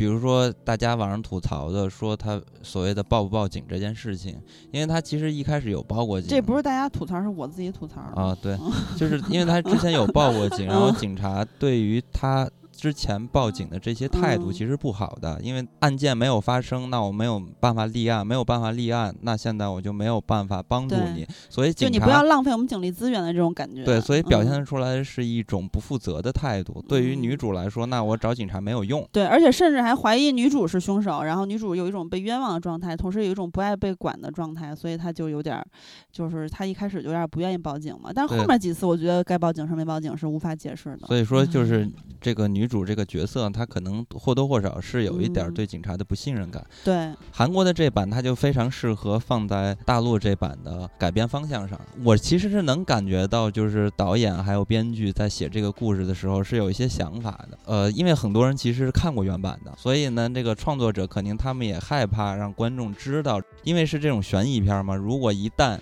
[0.00, 4.40] 比如说大家网上吐槽的说他所谓的报不报警这件事情，
[4.72, 8.00] 因为他其实一开始有报过警，这不是大家吐槽，是我自己吐槽。
[8.00, 8.58] 啊，对，
[8.96, 12.48] 就是因为他之前有报过警，然后嗯 警察对于他。
[12.80, 23.84] 之前报警的这些态度嗯其实不好的，因为案件没有发生，那我没有办法立案，没有办法立案，那现在我就没有办法帮助你，所以警察就你不要浪费我们警力资源的这种感觉。
[23.84, 26.82] 对，所以表现出来是一种不负责的态度。
[26.88, 29.06] 对于女嗯主来说，那我找警察没有用。
[29.12, 35.66] 对，而且甚至还怀疑女主是凶手，然后女主有一种被冤枉的状态，同时有一种不爱被管的状态，所以她就有点儿，
[36.10, 38.10] 就是她一开始有点儿不愿意报警嘛。
[38.14, 41.06] 但是后面几次，我觉得该报警是没报警是无法解释的。
[41.06, 46.64] 所以说，就是嗯这个女主这个角色，他可能或多或少是有一点对警察的不信任感。
[46.84, 51.78] 对，韩国的这版，它就非常适合放在大陆这版的改编方向上。
[52.04, 57.58] 我其实是能感觉到，就是导演还有编剧在写这个故事的时候是有一些想法的。
[57.66, 65.78] 呃，因为很多人其实是看过原版的，所以呢，这个创作者肯定他们也害怕让观众知道，因为是这种悬疑片嘛，如果一旦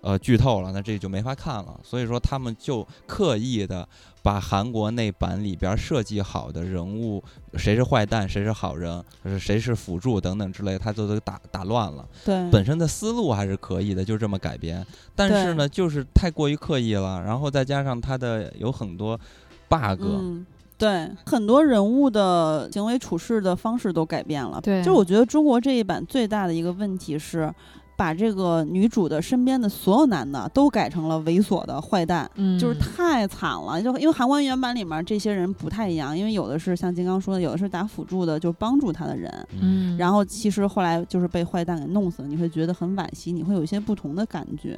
[0.00, 1.78] 呃剧透了，那这就没法看了。
[1.84, 3.88] 所以说他们就刻意的
[4.22, 7.22] 把韩国那版里边设计好的人物，
[7.54, 12.06] 谁是坏蛋，谁是好人，是谁是辅助等等之类，他都都打打乱了。
[12.24, 14.86] 对，本身的思路还是可以的，就这么改编。
[15.16, 19.18] 但是呢，就是太过于刻意了，然后再加上它的有很多
[19.68, 20.46] bug，、嗯，
[20.78, 24.60] 对，很多人物的行为处事的方式都改变了。
[24.60, 27.52] 对就我觉得中国这一版最大的一个问题是。
[28.02, 33.80] 把这个女主的身边的所有男的都改成了猥琐的坏蛋，嗯，就是太惨了。
[33.80, 39.32] 就因为韩国原版里面这些人不太一样，因为有的是像金刚说的，有的是打辅助的，就帮助他的人。
[39.60, 44.76] 嗯，然后其实后来就是被坏蛋给弄死了，你会觉得很惋惜，你会有一些不同的感觉，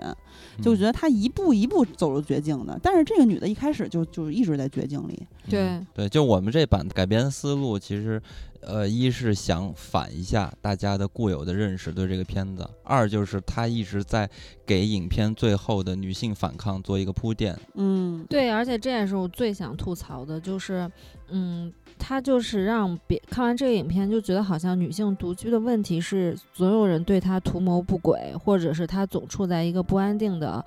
[0.63, 2.79] 就觉得得他一步一步走入绝境的。
[2.83, 8.21] 但是这个女的一开始就就一直在绝境里，对对，就我们这版改编思路，其实
[8.67, 14.29] 呃，一是想反一下大家的固有的认识对这个片子，二就是他一直在
[14.67, 17.59] 给影片最后的女性反抗做一个铺垫。
[17.75, 20.91] 嗯，对，而且这也是我最想吐槽的，就是，
[21.29, 30.65] 嗯，他就是让别看完这个影片就觉得好像女性独居的问题是所有人对她图谋不轨，或者是她总处在一个不安定的。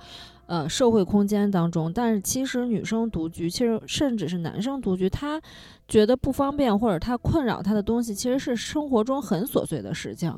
[0.48, 5.38] 呃，社会空间当中，但是其实女生独居，其实甚至是男生独居，他
[5.86, 10.34] 觉得不方便或者他困扰他的东西，其实是生活中很琐碎的事情。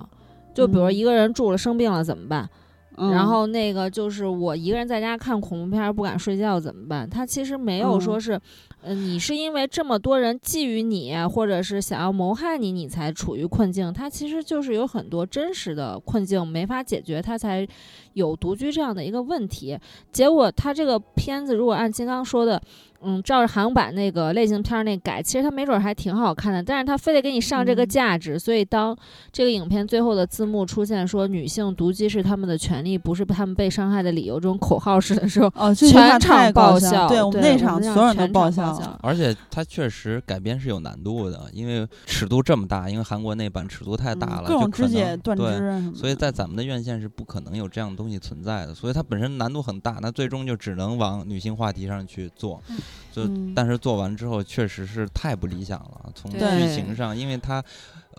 [0.53, 2.51] 就比如嗯一个人住了生病了怎么办？
[2.97, 7.09] 嗯然后那个就是我一个人在家看恐怖片儿不敢睡觉怎么办？
[7.09, 8.41] 他其实没有说嗯是，
[8.83, 13.93] 嗯，你是因为这么多人觊觎你，或者是想要谋害你，你才处于困境。
[13.93, 17.67] 他其实就是有很多真实的困境没法解决，他才
[18.15, 19.79] 有独居这样的一个问题。
[20.11, 22.61] 结果他这个片子如果按金刚说的，
[23.03, 28.97] 嗯，照着韩版那个类型片儿那改，其实它没准儿还挺好看的，但是他非得给你上这个嗯价值，所以当
[29.33, 37.09] 这个影片最后的字幕出现说女性独居是他们的权利，不是他们被伤害的理由这种口号式的时候，全场爆笑。
[37.09, 38.99] 对我们那场场所有人都爆笑。
[39.03, 45.95] 而且它确实改编是有难度的，因为尺度这么大，因为韩国那版尺度太大了，嗯各种就可肢解断肢。
[45.95, 52.63] 所以在咱们的院线是不可能有这样的东西存在的，所以它本身难度很大，那最终就只能往女性话题上去做，
[53.13, 53.53] 就嗯。
[53.55, 56.39] 但是做完之后确实是太不理想了，从剧
[56.75, 57.63] 情上，因为它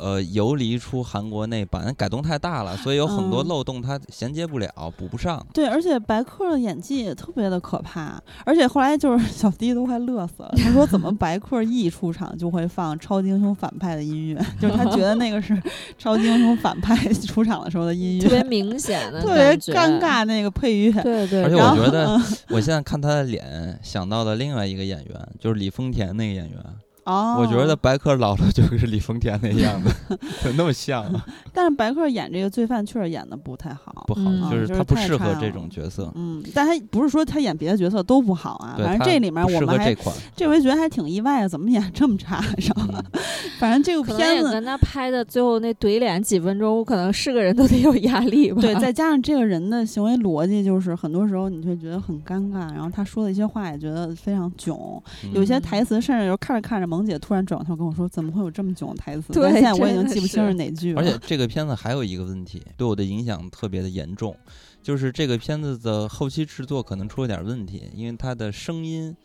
[0.01, 5.45] 呃游离出韩国那版，改动太大了，所以有很多嗯漏洞它衔接不了，补不上。
[5.53, 10.51] 对，而且白客的演技也特别的可怕，而且后来就是小迪都快乐死了。
[10.57, 15.55] 他说怎么白客一出场就会放超级英雄反派的音乐， 就是他觉得那个是
[15.97, 20.01] 超级英雄反派 出场的时候的音乐特别，明显的 特别尴。
[20.01, 20.91] 尬那个配乐。
[21.03, 26.57] 对对，而且我觉得，我现在看他的脸，想到了另外一个演员，就是李丰田那个演员。
[27.03, 29.89] 哦，我觉得白客老了就是李丰田那样子，
[30.41, 31.25] 怎么那么像啊？
[31.53, 34.13] 但是白客演这个罪犯确实演的不太好不。
[34.13, 36.11] 好，嗯就是他不适合这种角色。
[36.15, 40.15] 嗯，但他不是说他演别的角色都不好啊，反正这里面我们还合这款。
[40.35, 42.41] 这回觉得还挺意外的，怎么演这么差？
[42.59, 43.21] 上了，嗯
[43.59, 48.61] 反正这个可能也片子跟他拍的最后那怼脸几分钟，我可能是个人都得有压力吧。
[48.61, 55.01] 对，再加上这个人的行为逻辑，就是很多时候你会觉得很尴尬，然后他说的一些话也觉得非常囧，
[55.33, 61.01] 有些嗯台词甚至有时候看着看着，萌姐突然转过头跟我说：“怎么会有这么囧的台词？”对但现在我已经记不清是是哪句了。
[61.01, 64.35] 而且这个片子还有一个问题，对我的影响特别的严重，
[64.83, 69.15] 就是这个片子的后期制作可能出了点问题，因为它的声音，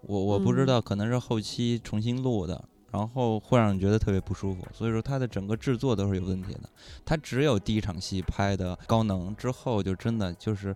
[0.00, 6.68] 我我不知嗯道，可能是后期重新录的，然后会让你觉得特别不舒服，所以说它的整个制作都是有问题的。
[7.04, 10.74] 它只有第一场戏拍的高能，之后就真的就是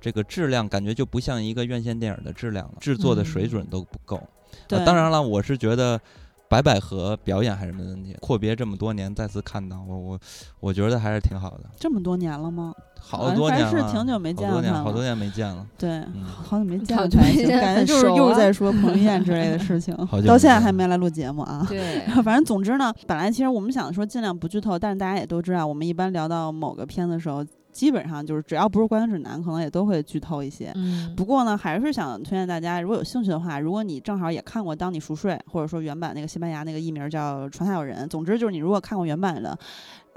[0.00, 4.16] 这个质量感觉就不像一个院线电影的质量了，制作的水准都不够。
[4.18, 4.37] 对
[4.70, 6.00] 呃，当然了，我是觉得
[6.48, 8.16] 白百合表演还是没问题。
[8.20, 10.18] 阔别这么多年，再次看到我，我
[10.60, 11.64] 我觉得还是挺好的。
[11.78, 12.74] 这么多年了吗？
[13.00, 15.64] 好多年了，是挺久没见好多年，了好多年没见了。
[15.78, 21.64] 对，嗯好久没见了才行，久没见感觉就是又在说彭于晏之类的事情 好久，到现在还没来录节目啊。
[21.68, 27.42] 对， 反正总之呢，本来其实我们想说尽量不剧透，但是大家也都知道，我们一般聊到某个片子的时候，
[27.78, 30.72] 基本上就是只要不是观影指南，可能也都会剧透一些。
[30.74, 39.56] 嗯，不过呢，还是想推荐大家，如果有兴趣的话，如果你正好也看过《当你熟睡》，或者说原版那个西班牙那个译名叫《床下有人》，总之就是你如果看过原版的，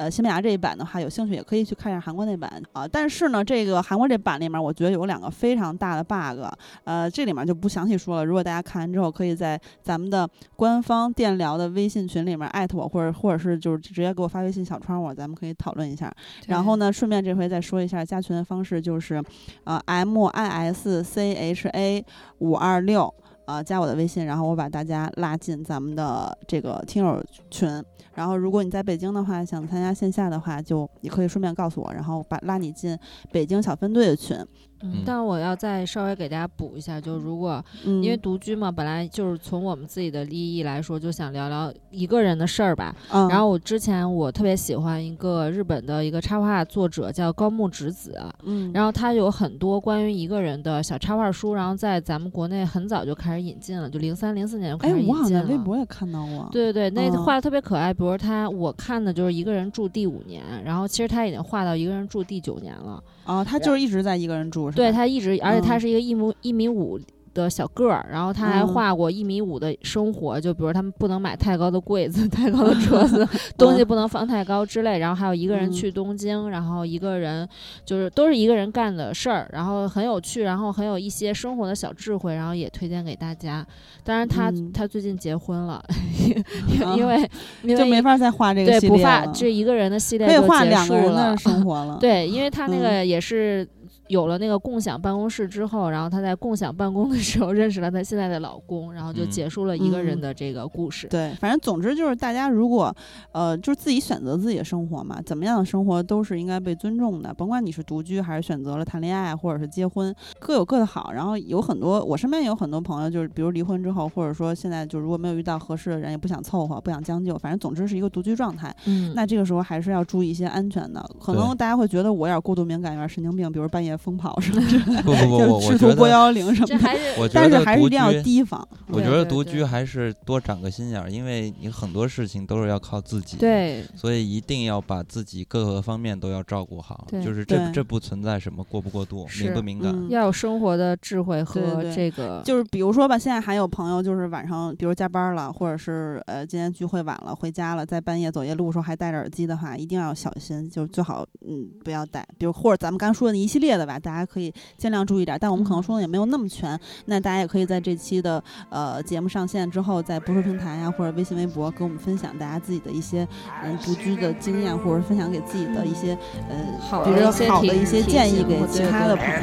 [0.02, 6.44] 呃，西班牙这一版的话，有兴趣也可以去看一下韩国那版啊、但是呢，这个韩国这版里面，我觉得有两个非常大的 bug，
[6.86, 8.26] 呃，这里面就不详细说了。
[8.26, 16.12] 如果大家看完之后，可以在咱们的官方电聊的微信群里面艾特我，或者或者是就是直接给我发微信小窗我，咱们可以讨论一下。
[16.48, 19.24] 然后呢，顺便这回再说一下加群的方式，就是
[19.66, 22.04] 呃 M I S C H A
[22.40, 23.14] 五二六。
[23.46, 27.68] 呃，加我的微信，然后我把大家拉进咱们的这个听友群。
[28.14, 32.98] 然后，如果你在北京的话，想参加线下的话，就你可以顺便告诉我，然后把拉你进
[33.32, 34.38] 北京小分队的群。
[34.84, 42.96] 嗯，嗯但我要再稍微给大家补一下，就如果嗯，因为独居嘛，本来就是从我们自己的利益来说，就想聊聊一个人的事儿吧。
[43.12, 55.42] 嗯，然后我之前我特别喜欢一个日本的一个插画作者叫高木直子，嗯，然后他有很多关于一个人的小插画书，然后在咱们国内很早就开始引进了，就零三零四年就开哎，始我好引进了。
[55.42, 57.94] 像在微博也看到过。，对对对，那嗯画的特别可爱。
[57.94, 63.04] 比如他，我看的就是一个人住第五年，然后其实他已经画到一个人住第九年了。
[63.26, 64.76] 哦，他就是一直在一个人住，是？
[64.76, 67.00] 对他一直，而且他嗯是一个一米一米五
[67.34, 73.26] 的小个儿，然后他还嗯画过一米五的生活，就比如他们不能买太高的柜子、 太高的桌子，
[73.58, 74.98] 东西不能放太高之类。
[75.00, 77.48] 然后还有一个人嗯去东京，然后一个人
[77.86, 83.66] 就是都是一个人干的事儿，然后很有趣，然后很有一些生活的小智慧，然后也推荐给大家。
[84.04, 85.76] 当然他，嗯他最近结婚了，
[86.84, 87.30] 啊因为
[87.64, 91.98] 因就为没法再画这个对不系列了发这一个人的系列可以画两个人的生活了。
[92.02, 93.66] 对，因为他那嗯个也是
[94.12, 101.08] 有了那个共享办公室之后，然后她在共享办公的时候认识了她现在的老公，然后就嗯结束了一个人嗯的这个故事。
[101.08, 102.94] 对，反正总之就是大家如果
[103.32, 111.14] 呃，就是自己选择自己的生活嘛，怎么样的生活都是应该被尊重的，甭管你是独居还是选择了谈恋爱或者是结婚，各有各的好。
[111.14, 118.76] 然后有很多我身边也有很多朋友，就是比如离婚之后，或者说现在就如果没有遇到合适的人，也不想凑合，不想将就，反正总之是一个独居状态。
[118.86, 121.02] 嗯，那这个时候还是要注意一些安全的。
[121.20, 126.76] 可能大家会觉得我有点过度敏感，有点神经病，比如半夜疯跑什么之类的，不不不，我就是我觉试图拨得，幺幺零什么的。
[126.76, 128.68] 这还是我觉但是得还是一定要提防。
[128.88, 133.38] 我觉得独居还是多长个心眼儿，因为你很多事情都是要靠自己。。
[133.38, 139.92] 对所以一定要把自己各个方面都要照顾好，对就是这这不存在什么过不过度、是敏不敏感。
[139.94, 142.42] 嗯要有生活的智慧和这个。
[142.44, 152.28] 就是比如说吧，现在还有朋友就是晚上，比如加班了，或者是呃今天聚会晚了回家了，在半夜走夜路的时候还戴着耳机的话，一定要小心，就最好嗯不要戴。
[152.38, 155.38] 比如或者咱们刚说的那一系列的吧，大家可以尽量注意点。
[155.40, 163.28] 但我们可能嗯说的也没有那么全，那大家也可以在这期的呃节目上线之后，在播客平台呀、或者微信、微博给我们分享大家自己的一些
[163.64, 166.18] 嗯独居的经验，或者分享给自己的一些
[166.50, 169.42] 呃比如说好的一些好的一些建议给其他的朋友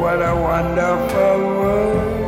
[0.00, 2.27] what a wonderful world.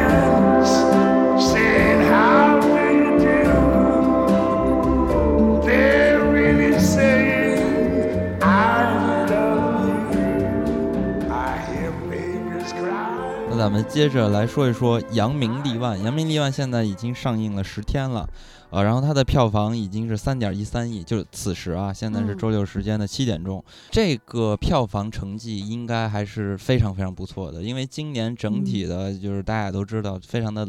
[13.49, 15.97] 那咱们接着来说一说《扬名立万》。
[16.05, 18.29] 《扬名立万》现在已经上映了十天了，
[18.69, 22.37] 呃，然后它的票房已经是三点一三亿，就是此时啊，现在是嗯。
[22.37, 30.67] 周六时间的七点钟，这个票房成绩应该还是非常非常不错的，因为今年整体的就是大家也都知道，非常的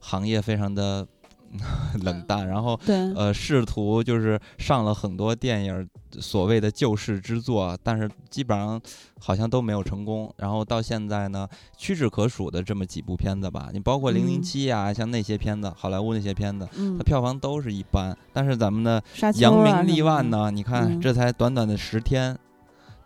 [0.00, 1.06] 行业非常的
[2.02, 8.80] 冷淡，然后对，呃，试图就是上了很多电影所谓的救世之作，但是基本上
[9.20, 10.32] 好像都没有成功。
[10.36, 18.16] 然后到现在呢，屈指可数的这么几部片子吧，你包括《零零嗯七》呀，像那些片子，好莱坞那些片子，嗯它，票房都是一般。
[18.32, 19.02] 但是咱们的
[19.36, 22.38] 扬啊名立万呢，你看嗯这才短短的十天。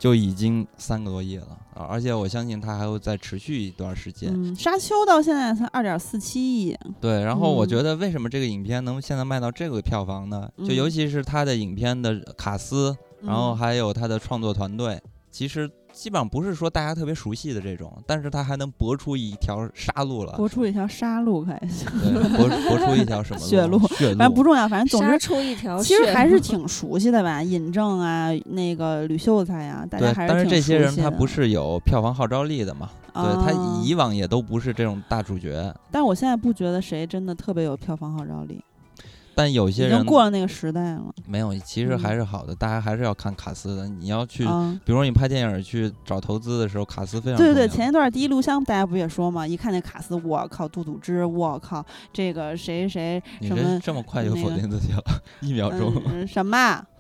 [0.02, 1.46] 就已经三个多亿了
[1.76, 1.86] 啊！
[1.88, 4.32] 而且我相信它还会再持续一段时间。
[4.34, 10.50] 嗯，沙丘到现在才二点四七亿，对，然后我嗯觉得为什么这个影片能现在卖到这个票房呢？
[10.58, 15.00] 就嗯尤其是它的影片的卡斯，然后嗯还有它的创作团队，
[15.30, 32.90] 其实基本上不是说大家特别熟悉的这种，但是他还能搏出一条杀路来，搏出一条杀路开始，对，搏搏出一条什么血路血路反正不重要，反正总之出一条其实还是 挺熟悉的吧，尹正啊，那个吕秀才呀，大家，还是但是这些人他不是有票房号召力的嘛？
[33.14, 38.64] 对他啊以往也都不是这种大主角，但我现在不觉得谁真的特别有票房号召力，
[39.34, 41.04] 但有已些人经过了那个时代了。
[41.26, 43.88] 没有，其实还是好的，大家还是要看卡斯的。
[43.88, 55.02] 你要去，啊，比如说你拍电影去找投资的时候，卡斯非常对对对，重要前一段第一录像大家不也说嘛，一看那卡斯，我靠，杜笃之，我靠，这个谁谁你这什么这么快就那个否定自己了，
[55.40, 56.84] 一秒钟，嗯什么？
[56.86, 56.91] 一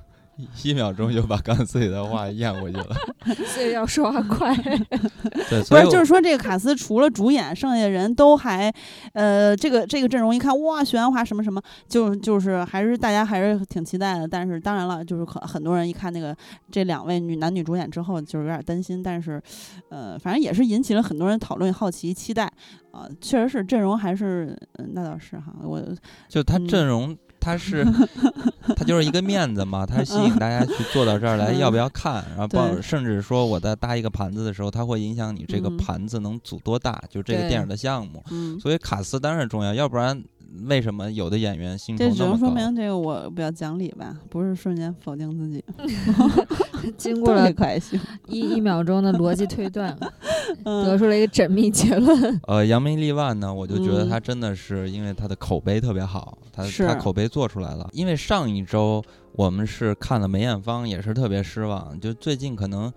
[0.62, 2.86] 一秒钟就把刚才自己的话咽过去了。
[3.54, 4.54] 所以要说话快。
[5.48, 8.72] 对， 不是，所以就是说这个卡斯除了主演，剩下人都还，
[9.12, 14.26] 呃，这个这个阵容一看，哇，许鞍华什么什么，就就是还是大家还是挺期待的。
[14.26, 16.36] 但是当然了，就是很很多人一看那个
[16.70, 19.02] 这两位女男女主演之后，就是有点担心。
[19.02, 19.42] 但是，
[19.88, 22.50] 呃，反正也是引起了很多人讨论、好奇、期待。
[22.92, 25.82] 啊、确实是阵容还是，嗯那倒是哈，我
[26.28, 27.84] 就他嗯阵容，他是
[28.76, 32.24] 他就是一个面子嘛， 他吸引大家去坐到这儿来，嗯要不要看？
[32.30, 38.22] 然后包甚至说我在搭一个盘子的时候，它会影响你这个嗯盘子能组多大，就这个电影的项目。
[38.30, 40.22] 嗯，所以卡斯当然重要，要不然
[40.66, 42.50] 为什么有的演员薪酬这只能说？
[42.50, 45.64] 明这个我比较讲理吧，不是瞬间否定自己
[46.96, 47.50] 经过了。
[48.28, 50.12] 一一秒钟的逻辑推断，得
[50.64, 52.40] 嗯出了一个缜密结论。
[52.46, 57.88] 呃，扬名立万呢，我就觉得嗯他真的是因为他的口碑特别好，他他口碑做出来了。
[57.92, 61.98] 因为上一周我们是看了梅艳芳，也是特别失望。
[62.00, 62.92] 就最近可能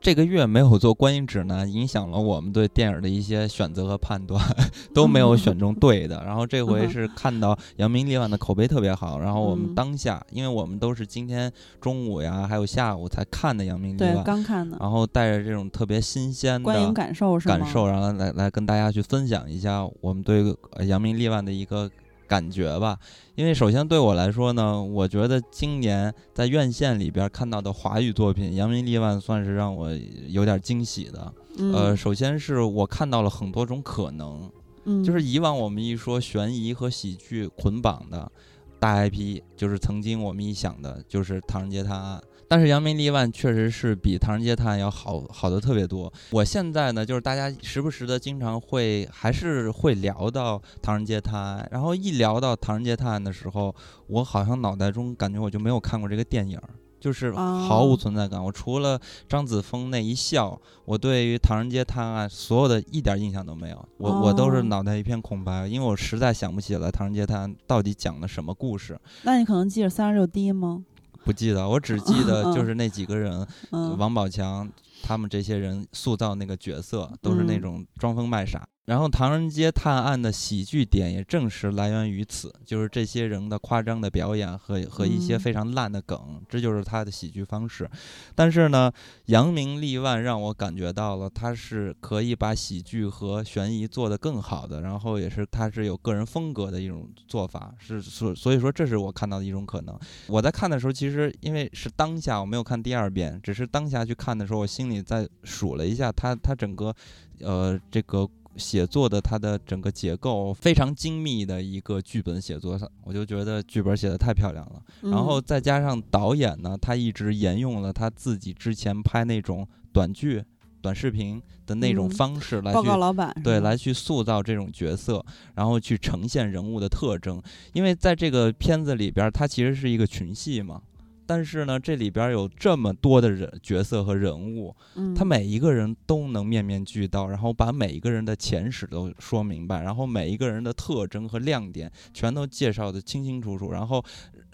[0.00, 4.40] 这个月没有做观影指南，影响了我们对电影的一些选择和判断，
[4.94, 6.22] 都没有选中对的。
[6.24, 17.48] 然后这回嗯是看到扬名立万的口碑特别好，然后我们嗯当下，因为我们都是今天中午呀，还有下午才看的扬名立对，万，刚看的然后带着这种特别新鲜的观影感受是？
[17.48, 21.90] 感受，然后来来跟大家去分享一下我们对呃扬名立万的一个
[22.28, 22.96] 感觉吧。
[23.34, 29.90] 因为首先对我来说呢，我觉得今年在院线里边看到的华语作品《扬名立万》算是让我
[30.28, 31.32] 有点惊喜的。
[31.56, 34.50] 嗯，呃，首先是我看到了很多种可能，
[34.84, 38.30] 嗯，就是以往我们一说悬疑和喜剧捆绑的
[38.78, 42.18] 大 IP，就是曾经我们一想的就是《唐人街探案》，
[42.48, 46.10] 但是《扬名立万》确实是比《唐人街探案》要好好的特别多。
[46.30, 53.74] 我现在呢，就是大家时不时的经常会还是会聊到《唐人街探案》，然后一聊到《唐人街探案》的时候，
[54.06, 56.70] 我好像脑袋中感觉我就没有看过这个电影儿。
[57.00, 58.42] 就是毫无哦存在感。
[58.42, 63.88] 我除了张子枫那一笑，我对于《唐人街探案》所有的一点印象都没有。
[63.98, 70.84] 我、我都是哦脑袋一片空白，因为我实在想不起来《唐人街探案》到底讲了什么故事，那你可能记着三十六 D 吗？
[71.28, 71.68] 不记得。
[71.68, 74.66] 我只记得嗯就是那几个人，嗯，王宝强
[75.02, 78.66] 他们这些人塑造那个角色都是那嗯种装疯卖傻。
[78.88, 87.86] 然后《唐人街探案》的喜剧点也正是来源于此，就是这些人的夸张的表演和和一些嗯非常烂的梗，这就是他的喜剧方式。
[88.34, 88.90] 但是呢，
[89.26, 99.94] 扬名立万让我感觉到了他是可以把喜剧和悬疑做得更好的，然后也是他是有个人风格的一种做法，是所所以说这是我看到的一种可能。
[100.28, 106.94] 我在看的时候，其实因为是当下，我没有看第二遍，只是当下去看的时候，我心里在数了一下他他整个
[107.40, 108.26] 呃这个。
[108.58, 114.82] 写作的它的整个结构非常精密的一个剧本写作上，我就觉得剧本写的太漂亮了。
[115.02, 120.42] 然嗯后再加上导演呢，他一直沿用了他自己之前拍那种短剧、
[120.82, 127.40] 短视频的那种嗯方式来去报告老板对，来去塑造这种角色，然后去呈现人物的特征。
[127.72, 130.82] 因为在这个片子里边，它其实是一个群戏嘛。
[131.28, 144.02] 但是呢，这里边有这么多的人角色和人物，嗯他每一个人都能面面俱到，然后把每一个人的前史都说明白，然后每一个人的特征和亮点全都介绍的清清楚楚，然后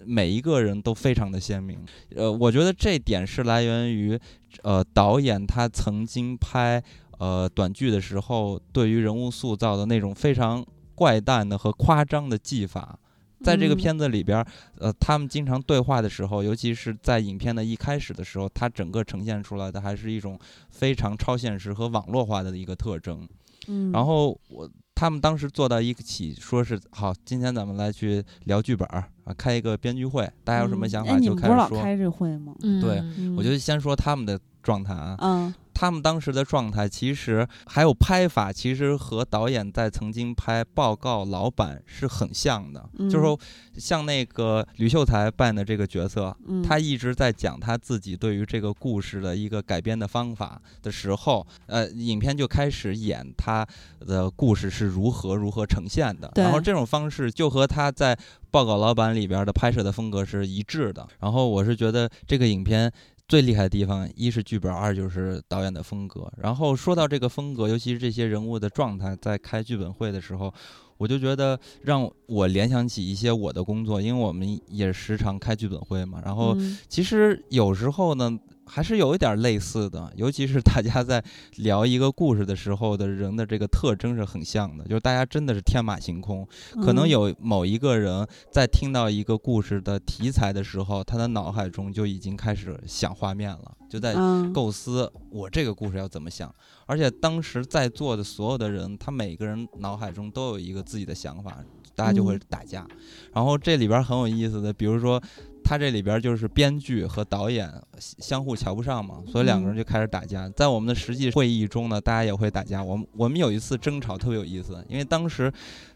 [0.04, 1.78] 每一个人都非常的鲜明。
[2.16, 4.18] 呃，我觉得这点是来源于，
[4.64, 6.82] 呃，导演他曾经拍
[7.18, 10.66] 呃短剧的时候，对于人物塑造的那种非常
[10.96, 12.98] 怪诞的和夸张的技法。
[13.44, 14.46] 在这个嗯片子里边儿，
[14.78, 20.38] 呃，他们经常对话的时候，尤其是在影片的一开始的时候，它整个呈现出来的还是一种
[20.70, 23.28] 非常超现实和网络化的一个特征。
[23.68, 31.82] 嗯，然后我他们当时坐到一起，说是好，今天咱们来去聊剧本儿啊，开一个编剧会，大家有什么想法就你们不是老开始说。
[31.82, 32.54] 开这会吗？
[32.62, 42.88] 嗯，对嗯我就先说他们的状态啊，嗯他们当时的状态其实还有拍法，其实和导演在曾经拍《报告老板》是很像的。
[42.98, 43.38] 嗯就是说，
[43.76, 53.66] 像那个吕秀才扮的这个角色，嗯，他一直在讲他自己对于这个故事的一个改编的方法的时候，呃，影片就开始演他
[54.00, 56.30] 的故事是如何如何呈现的。
[56.36, 58.14] 然后这种方式就和他在
[58.50, 61.06] 《报告老板》里边的拍摄的风格是一致的。
[61.20, 62.92] 然后我是觉得这个影片。
[63.26, 66.30] 最厉害的地方，一是剧本，二就是导演的风格。
[66.36, 70.52] 然后说到这个风格，尤其是这些人物的状态，在开剧本会的时候，
[70.98, 76.20] 我就觉得让我联想起一些我的工作，因为我们也时常开剧本会嘛。
[76.24, 81.22] 然后嗯其实有时候呢，还是有一点类似的，尤其是大家在
[81.56, 86.46] 聊一个故事的时候的人的这个特征是很像的，就是大家真的是天马行空。
[86.82, 96.52] 可能嗯有某一个人在听到一个故事的题材的时候，他的脑海中就已经开始想画面了，就在嗯构思我这个故事要怎么想。
[96.86, 101.58] 而且当时在座的所有的人，他每个人脑海中都有一个自己的想法，
[101.94, 102.86] 大家就会嗯打架。
[103.32, 105.22] 然后这里边很有意思的，比如说。
[105.64, 110.48] 他这里边就是编剧和导演相相互瞧不上嘛，所以两个人嗯就开始打架。
[110.50, 112.82] 在我们的实际会议中呢，大家也会打架。
[112.82, 115.44] 我们我们有一次争吵特别有意思，因为当时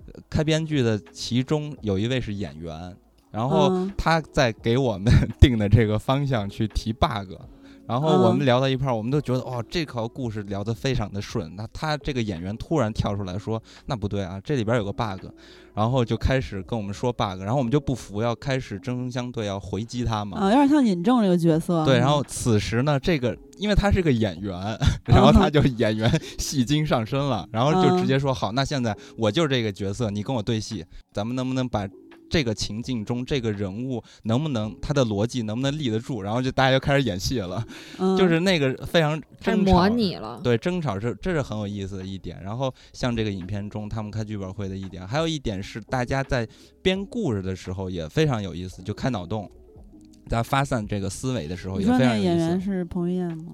[0.06, 2.96] 呃开编剧的其中有一位是演员，
[3.30, 7.34] 然后嗯他在给我们 定的这个方向去提 bug，
[7.88, 11.56] 然后我们嗯聊到一块儿，我们都觉得哦，这条故事聊得非常的顺。
[11.56, 15.26] 那他这个演员突然跳出来说：“那不对啊，这里边有个 bug。”
[15.74, 20.36] 然后就开始跟我们说 bug，然后我们就不服，要开始针锋相对，要回击他嘛。
[20.36, 21.84] 啊，有点像尹正这个角色。
[21.86, 24.52] 对，然后此时呢，这个因为他是个演员，
[25.06, 31.88] 然后他就演员戏精上身了，然后就直接说好，那现在我就是这个角色，你跟我对戏，咱们能不能把
[32.30, 36.22] 这个情境中这个人物能不能他的逻辑能不能立得住？
[36.22, 37.64] 然后就大家就开始演戏了，
[37.98, 40.40] 嗯就是那个非常争吵模拟了。
[40.42, 42.40] 对，争吵是这是很有意思的一点。
[42.42, 46.46] 然后像这个影片中他们开剧本会的一点，还有一点是大家在
[46.82, 49.50] 编故事的时候也非常有意思，就开脑洞，
[50.28, 52.28] 在发散这个思维的时候也非常有意思。
[52.28, 53.52] 演员是彭于晏吗？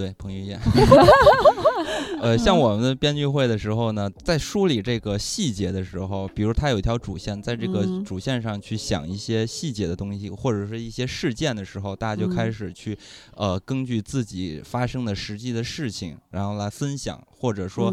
[0.00, 0.58] 对，彭于晏。
[2.22, 12.98] 呃，像我们的编剧会的时候呢，在梳理这个细节的时候，比如他有一条主线，在这个嗯主线上去想一些细节的东西，或者是一些事件的时候，大家就开嗯始去，
[13.34, 17.92] 呃，根据自己发生的实际的事情，然后来分享，或者说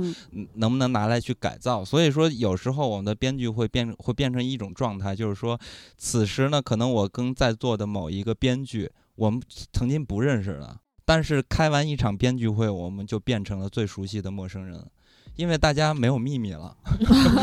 [0.56, 1.84] 能不能拿来去改造。
[1.84, 5.60] 所以说，有时候我们的编剧会变会变成一种状态，就是说，
[5.98, 9.42] 此时呢，可能我跟在座的某一个编剧，我们
[9.72, 10.78] 曾经不认识了，
[11.08, 14.86] 但是开完一场编剧会，我们就变成了最熟悉的陌生人。
[15.38, 16.76] 因为大家没有秘密了，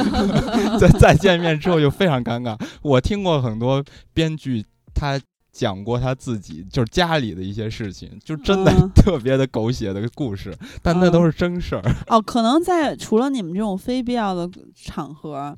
[0.79, 2.61] 在再见面之后就非常尴尬。
[2.83, 5.19] 我听过很多编剧，他
[5.53, 10.53] 讲过他自己就是家里的一些事情，就真的嗯 特别的狗血的故事，
[10.83, 11.83] 但那都是真事儿。
[12.09, 15.57] 哦，可能在除了你们这种非必要的场合，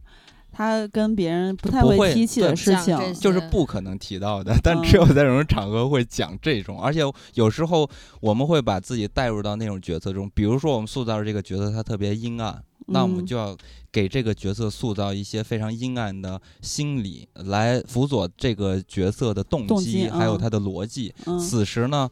[0.56, 2.96] 他跟别人不太会提起的事情。
[3.14, 7.00] 就是不可能提到的，但只有在这种场合会讲这种，而且
[7.34, 7.88] 有时候
[8.20, 13.54] 我们会把自己带入到那种角色中，比如说我们塑造的这个角色，他特别阴暗，那我们嗯就要
[13.92, 21.12] 给这个角色塑造一些非常阴暗的心理，来辅佐这个角色的动动机，机嗯还有他的逻辑。
[21.26, 22.08] 嗯此时呢，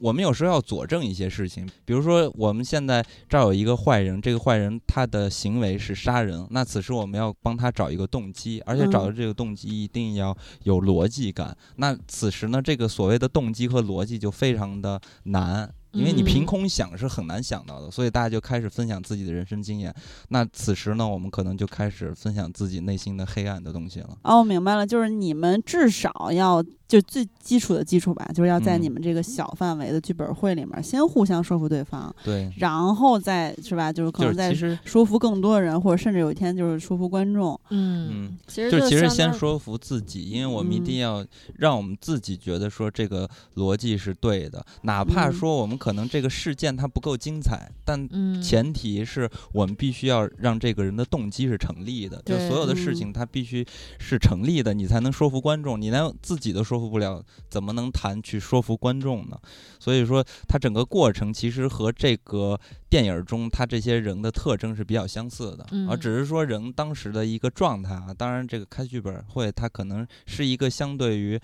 [0.00, 11.56] 我们有时候要佐证一些事情，比如说我们现在这儿有一个坏人，这个坏人他的行为是杀人，那此时我们要帮他找一个动机，而且找的嗯这个动机一定要有逻辑感。
[11.76, 15.72] 那此时呢，这个所谓的动机和逻辑就非常的难。
[15.92, 19.92] 因为你凭嗯空想是很难想到的，所以大家就开始分享自己的人生经验。
[20.28, 24.10] 那此时呢，我们可能就开始分享自己内心的黑暗的东西了。
[24.22, 28.82] 哦，我明白了，就是你们至少要就最基础的基础吧，就是要在嗯。
[28.82, 37.60] 你们这个小范围的剧本会里面，先互相说服对方，对，然后再是吧，就是可能再是，说服更多的人，或者甚至有一天就是说服观众。
[37.70, 40.98] 嗯，嗯，其实就其实先说服自己，因为我们一定嗯。
[40.98, 41.26] 要
[41.56, 53.66] 让我们自己觉得说这个逻辑是对的，哪怕嗯说我们可能这个事件它不够精彩，但嗯，前提是我们必须要让这个人的动机是成立的，就所有的嗯事情它必须
[53.98, 55.78] 是成立的，你才能说服观众。
[55.80, 59.38] 你连自己都说服不了，怎么能谈去说服观众呢？
[59.78, 62.58] 所以说，它整个过程其实和这个
[62.88, 68.12] 电影中他这些人的特征是比较相似的，而嗯只是说人当时的一个状态啊。
[68.16, 71.38] 当然，这个开剧本会，它可能是一个相对于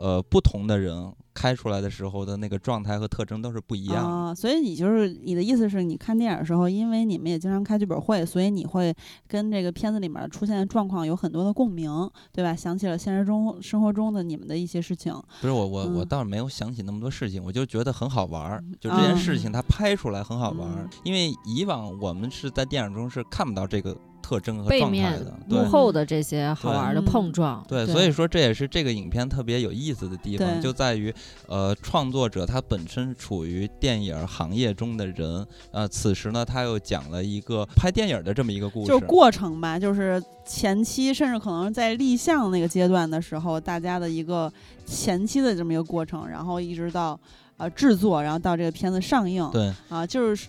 [0.00, 4.10] 呃不同的人开出来的时候的那个状态和特征都是不一样的。
[4.10, 8.94] 啊、所以你就是你的意思是你看电影的时候，因为你们也经常开剧本会，所以你会
[9.28, 12.56] 跟这个片子里面出现的状况有很多的共鸣，对吧？
[12.56, 15.14] 想起了现实中生活中的你们的一些事情。
[15.40, 25.64] 不是我我我嗯倒是没有想起那么多事情，我就觉得很好玩儿，就这啊件事情它拍出来很好玩儿嗯，因为以往我们是在电影中是看不到这个特征和背状态面的，幕。
[25.70, 31.14] 后的这些好玩的嗯碰撞，对，所以说这也是这个影片特别有意思的地方，对就在于，
[31.46, 44.52] 呃，创作者他本身处于电影行业中的人，呃，此时呢，他又讲了一个拍电影的这么一个故事，就是过程吧，就是前期甚至可能在立项那个阶段的时候，大家的一个
[44.84, 47.18] 前期的这么一个过程，然后一直到
[47.60, 50.48] 呃制作，然后到这个片子上映，对啊，就是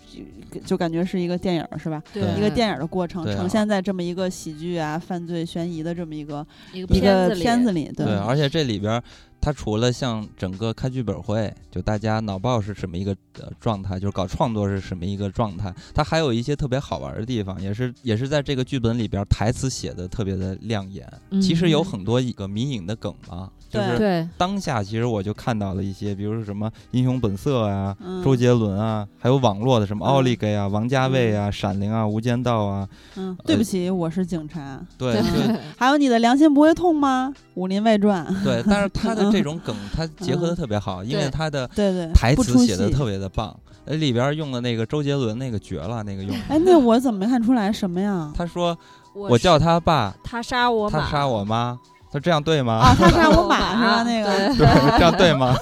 [0.64, 2.02] 就感觉是一个电影儿是吧？
[2.12, 6.86] 对一个电影儿的过程呈现在这么一个喜剧啊、犯罪悬疑的这么一个一个
[7.34, 9.02] 片子里，对对，而且这里边儿，
[9.40, 21.06] 它除了像整个开剧本会，就大家脑爆是什么一个呃状态，就是搞创作是什么一个状态，它还有一些特别好玩儿的地方，也是也是在这个剧本里边儿台词写的特别的亮眼。
[21.42, 27.96] 其实有嗯很多一个迷影的梗嘛，就对是对，当下其实我就看到了一些，比如说什么《英雄本色》啊。
[28.00, 34.80] 嗯周杰伦啊，还有网络的什么嗯奥利给啊、王家卫啊、闪灵啊、无间道啊，嗯，对不起，我是警察。
[34.96, 37.32] 对对 还有你的良心不会痛吗？
[37.54, 43.54] 《武林外传》对，但是他的这 种梗，他结合的特别好，因为他的对对，台词写的特别的棒，
[43.86, 46.42] 呃，里边用的那个周杰伦那个绝了，那个用的。
[46.48, 48.32] 哎，那我怎么没看出来什么呀？
[48.36, 48.76] 他说
[49.14, 51.78] 我我叫他爸，他杀我马，他杀我妈，
[52.12, 52.74] 他这样对吗？
[52.74, 54.02] 啊，他让我我马是吧？
[54.04, 55.54] 那个对对，这样对吗？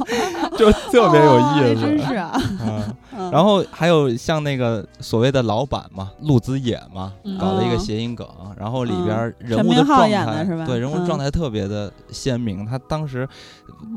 [0.56, 1.80] 就特别有意思。
[1.82, 2.32] 真是啊。
[3.30, 8.26] 然后还有像那个所谓的老板嘛，陆子野嘛，嗯搞了一个嗯谐音梗，
[8.58, 12.64] 然后里边人物的状态，是吧对人物嗯状态特别的鲜明。
[12.64, 13.28] 他当时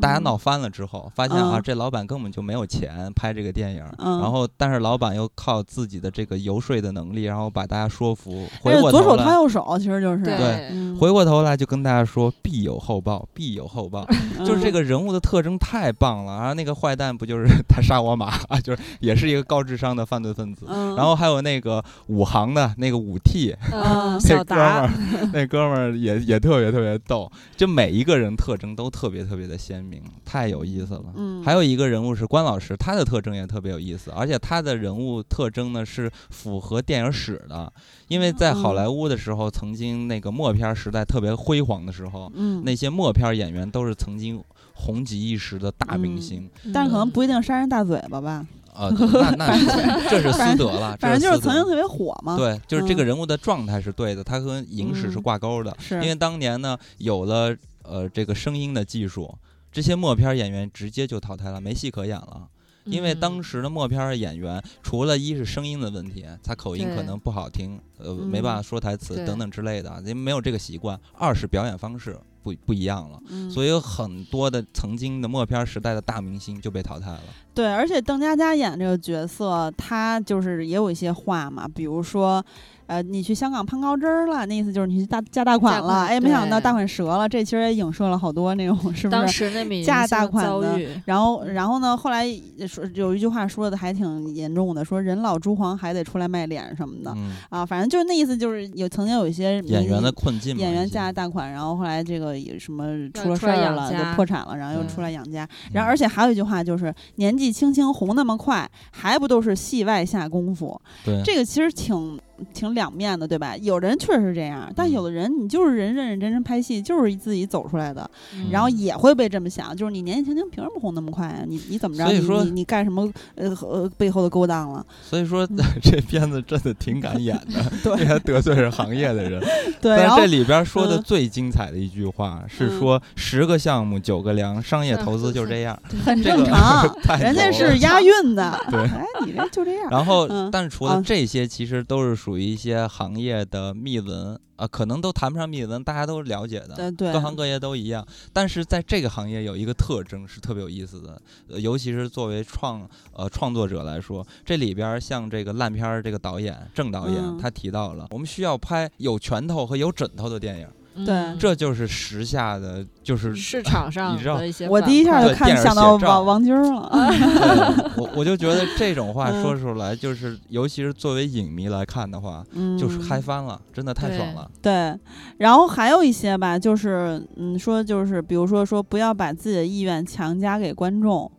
[0.01, 9.33] 大家闹翻了之后，发现啊，嗯这老板根本就没有钱拍这个电影，嗯然后但是老板又靠自己的这个游说的能力，然后把大家说服，回过头来左手掏。
[9.33, 14.05] 右手，其实就是对嗯回过头来就跟大家说必有后报，必有后报，
[14.39, 16.37] 就是这嗯个人物的特征太棒了。
[16.39, 20.65] 然后那个坏蛋不就是他杀我马， 就是也是一个高智商的犯罪分子。
[20.69, 24.89] 嗯，然后还有那个武行的那个武 T， 们儿达，，
[25.33, 31.05] 那哥们儿也也特别特别逗，就每一个人特征都特别特别的鲜明，太有意思了。
[31.15, 37.71] 嗯，还有一个人物是关老师，他的特征也特别有意思，而且他的人物特征呢是符合电影史的，
[38.07, 44.43] 因为在好莱坞的时候，曾经那个默片时代特别辉煌的时候，嗯，那些默片演员都是曾经
[44.73, 46.47] 红极一时的大明星。
[46.73, 48.45] 但是可能不一定杀人大嘴巴吧，
[48.75, 49.65] 呃，那那是
[50.09, 51.53] 这是私德了，反正就是私德。
[51.53, 53.05] 曾经特别火嘛。，对，就是这个嗯。
[53.05, 55.75] 人物的状态是对的，他和影史是嗯挂钩的。
[55.79, 55.95] 是。
[55.95, 59.33] 因为当年呢，有了呃这个声音的技术，
[59.73, 62.47] 这些默片演员直接就淘汰了，没戏可演了。
[62.85, 77.21] 因为当嗯时的默片儿演员，除了一是声音的问题，他口音可能不好听，呃，嗯没办法说台词等等之类的，因为没有这个习惯；二是表演方式不不一样了，嗯，所以有很多的曾经的默片儿时代的大明星就被淘汰了。
[77.53, 82.45] 对，而且邓家佳演这个角色，他就是也有一些话嘛，比如说，
[82.87, 86.03] 呃，你去香港攀高枝儿了，那意思就是你去大嫁大款了。
[86.03, 89.33] 哎，没想到大款折了，这其实也影射了好多那种是不当是？
[89.33, 91.95] 时那名加明星大款的，然后，然后呢？
[91.95, 92.27] 后来
[92.67, 97.65] 说有一句话说的还挺严重的，说人老珠黄还得出来卖脸什么的、嗯，啊。
[97.65, 105.47] 反正就是那意思，就是有曾经有一些演员的困境嘛，演员一些加大款，然后后来这个有什么出了事儿了，就破产了，然后又嗯出来养家。
[105.71, 110.79] 然后而且还有一句话就是年纪轻轻红那么快，还不都是戏外下功夫？
[111.05, 112.19] 对这个其实挺
[112.53, 113.55] 挺两面的，对吧？
[113.57, 121.43] 有人确实是这样，但嗯有的人你就是人认认真真拍戏，就是自己走出来的，嗯然后也会被这么想，就是你年纪轻轻凭什么红那么快啊？
[121.47, 122.05] 你你怎么着？
[122.07, 124.85] 你所以说你你干什么呃呃背后的勾当了？
[125.01, 129.41] 所以说嗯 这片子真的挺敢演的， 对还得罪是行业的人。
[129.81, 135.77] 对，但是这里边说的嗯最精彩的一句话是嗯说十个项目九个凉，商业投资就这样。
[136.05, 138.59] 很正常，太人家是押韵的。
[138.69, 139.89] 对哎，你这就这样。
[139.89, 146.91] 然后嗯，但是除啊了这些，其实都是属于一些行业的秘闻啊，可能都谈不上秘闻，大家都了解的。
[146.97, 161.13] 各行各业都一样，但是在这个行业有一个特征是特别有意思的，呃，尤其是作为创呃创作者来说，这里边像这个烂片儿这个导演郑导演，嗯他提到了，我们需要拍有拳头和有枕头的电影，对。
[161.13, 166.89] 嗯这就是时下的就是市场上你知道的一些我第一下就看想到王王晶儿了。
[166.93, 169.41] 对我我就觉得这种话嗯。
[169.41, 174.49] 说出来，就是尤其是作为影迷来看的话，嗯，就是嗨翻了，真的太爽了。
[174.61, 174.97] 对，
[175.37, 181.29] 然后还有一些吧，就是嗯，说就是比如说说不要把自己的意愿强加给观众，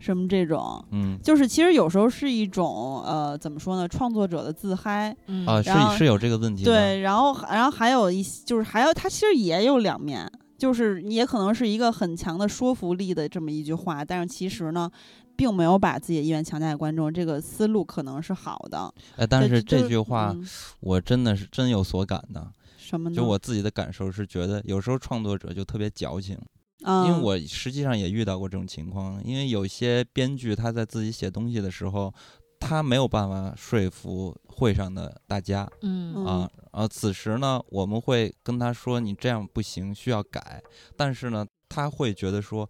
[0.00, 5.16] 什么这种，嗯就是其实有时候是一种呃怎么说呢，创作者的自嗨。
[5.28, 6.64] 嗯啊，然后是是有这个问题。
[6.64, 10.28] 对，然后然后还有一些就是还有它其实也有两面，
[10.58, 14.90] 就是也可能是一个很强的说服力的这么一句话，但是其实呢。
[15.36, 18.92] 并没有把自己的意愿强加给观众，这个思路可能是好的。
[19.16, 20.46] 哎，但是这句话嗯
[20.80, 22.46] 我真的是真有所感的。
[22.76, 23.16] 什么呢？
[23.16, 29.22] 就我自己的感受是觉得，有时候创作者就特别矫情，嗯，因为我实际上也遇到过这种情况。
[29.24, 32.12] 因为有些编剧他在自己写东西的时候，
[32.58, 36.50] 他没有办法说服会上的大家嗯啊。
[36.72, 40.62] 然后此时呢，我们会跟他说：“你这样不行，需要改。”
[40.96, 42.68] 但是呢，他会觉得说。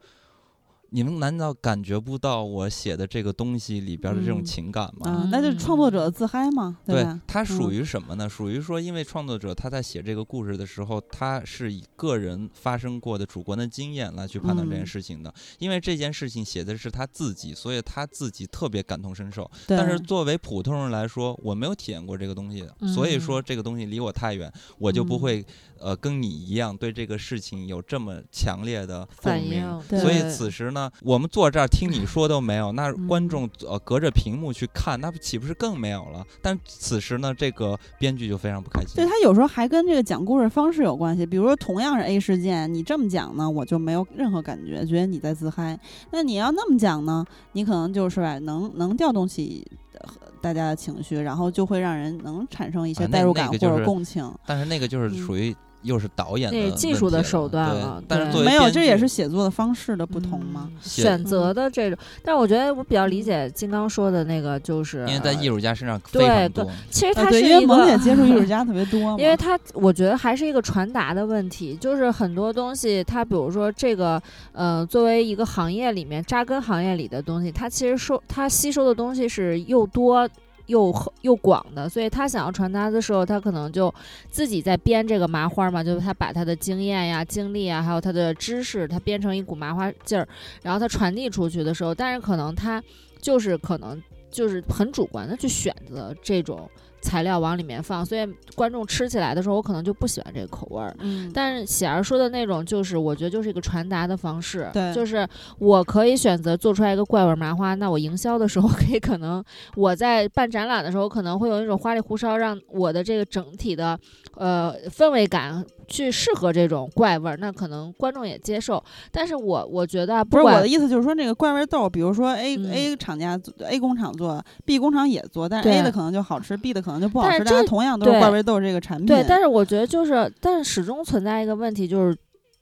[0.90, 5.10] 你们难道感觉不到我写的这个东西里边的这种嗯情感吗？
[5.10, 8.28] 啊，那就是创作者的自嗨嘛，对吧？，它属嗯于什么呢？
[8.28, 15.32] 属于说，因为创作者他在写这个故事的时候，他是以个人发生过的主观的经验来去判断这件嗯事情的。
[15.58, 19.48] 因为这件事情写的是他自己，所以他自己特别感同身受。
[19.66, 25.46] 但是作为普通人来说，我没有体验过这个东西，所以说嗯这个东西离我太远，我就不嗯会
[25.80, 29.60] 呃跟你一样对这个事情有这么强烈的共反鸣。
[29.60, 36.24] 应，对所以此时呢，我们坐这儿听你说都没有，那嗯观众呃隔着屏幕去看，那岂不是更没有了？
[36.42, 39.06] 但此时呢，这个编剧就非常不开心对。
[39.06, 45.78] 他有时候还跟这个讲故事方式有关系，比如说同样是 A 事件，你这么讲呢，我就没有任何感觉，觉得你在自嗨。
[46.10, 50.08] 那你要那么讲呢，你可能就是吧，能能调动起呃
[50.40, 54.32] 大家的情绪，然后就会让人能产生一些代入感或那个就是者共情。
[54.46, 60.68] 但是那个就是嗯属于又是导演的那技术的手段对了对但是没有，这也是写作的方式的不同吗。
[60.70, 66.72] 嗯选择的这种，但是我觉得我比较理解金刚说的那个，就是因为在艺术家身上对非常多对。
[66.90, 67.80] 其实啊，对，它是一因为萌。
[68.00, 74.20] 接触艺术家 特别多，因为他，我觉得还是一个传达的问题，就是很多东西，它比如说这个，
[74.52, 80.28] 呃，作为一个行业里面扎根行业里的东西，它其实收它吸收的东西是又多
[80.70, 83.92] 又又广的，所以他想要传达的时候，他可能就
[84.30, 90.26] 自己在编这个麻花嘛，就是他把他的经验呀、经历啊，还有他的知识，他编成一股麻花劲儿，
[90.62, 92.82] 然后他传递出去的时候，但是可能他
[93.20, 94.00] 就是可能
[94.30, 96.68] 就是很主观的去选择这种
[97.02, 100.94] 材料往里面放，所以观众吃起来的时候，我可能就不喜欢这个口味儿。
[100.98, 105.26] 嗯，但是喜儿说的那种，就是我觉得就是一个传达的方式，对就是
[105.58, 109.42] 我可以选择做出来一个怪味儿麻花，那我营销的时候可以可能
[109.76, 113.98] 我在办展览的时候可能会有那种花里胡哨，让我的这个整体的
[114.36, 118.82] 呃氛围感去适合这种怪味儿，那可能观众也接受。
[119.10, 129.06] 但是我我觉得啊不是我的意思，就是说那个怪味豆，比如说 A、嗯 A 厂家做 A 工厂做，B 工厂也做，但是 A 的可能就好吃，B 的可能就不好吃，但同样都是怪味豆这个产品。
[129.06, 132.16] 对，但是我觉得就是，但是始终存在一个问题，就是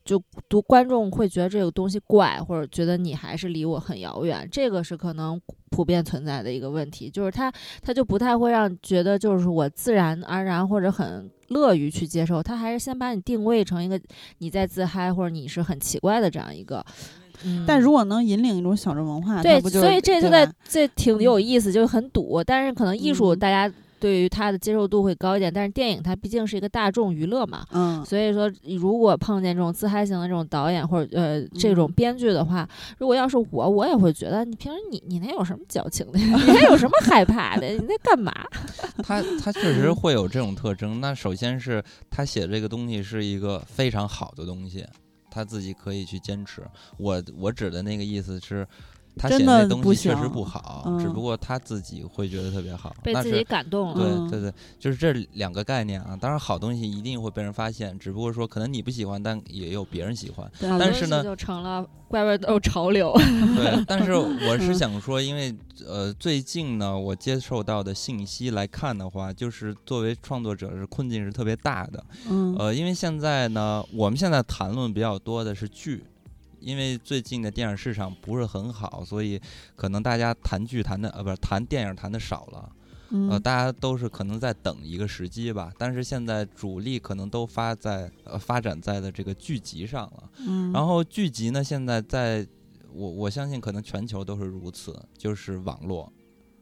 [0.08, 5.38] 就读观众会觉得这个东西怪，或者觉得你还是离我很遥远，这个是可能
[5.68, 7.52] 普遍存在的一个问题，就是他
[7.82, 14.00] 他就不太会让觉得就是我自然而然或者很乐于去接受，他还是先把你定位成一个
[14.38, 16.82] 你在自嗨或者你是很奇怪的这样一个。
[17.44, 22.42] 嗯、但如果能引领一种小众文化，对所以这就在这挺有意思，就是很堵。
[22.42, 23.70] 但是可能艺术嗯大家
[24.00, 25.52] 对于它的接受度会高一点。
[25.52, 32.68] 但是电影它毕竟是一个大众娱乐嘛，嗯，所以说如果碰见这种自嗨型的这种导演或者呃这种嗯编剧的话，
[32.98, 36.18] 如果要是我，我也会觉得你平时你你那有什么矫情的？
[36.20, 37.66] 你那有什么害怕的？
[37.68, 38.32] 你在干嘛？
[39.02, 41.00] 他他确实会有这种特征。
[41.00, 44.84] 那首先是他写这个东西是一个非常好的东西，
[45.30, 46.62] 他自己可以去坚持。
[46.98, 48.66] 我我指的那个意思是。
[49.18, 52.94] 他写那的东西确实不好，嗯只不过他自己会觉得特别好。
[53.02, 53.94] 被自己感动了。
[53.94, 56.16] 对嗯对对，就是这两个概念啊。
[56.18, 60.50] 当然，好东西一定会被人发现，只不过说可能你不喜欢，但也有别人喜欢。
[60.60, 63.12] 但是呢就成了怪味豆潮流。
[63.56, 65.54] 对，但是我是嗯想说，因为
[65.86, 72.04] 呃，最近呢，我接受到的信息来看的话，就是作为创作者是困境是特别大的。
[72.30, 76.04] 嗯呃，因为现在呢，我们现在谈论比较多的是剧。
[76.68, 79.40] 因为最近的电影市场不是很好，所以
[79.74, 82.70] 可能大家谈剧谈的呃不是谈电影谈的少了。
[83.10, 90.30] 呃，嗯大家都是可能在等一个时机吧，但是现在主力可能都发在呃发展在的这个剧集上了。
[90.46, 92.46] 嗯，然后剧集呢，现在在
[92.92, 96.12] 我我相信可能全球都是如此，就是网络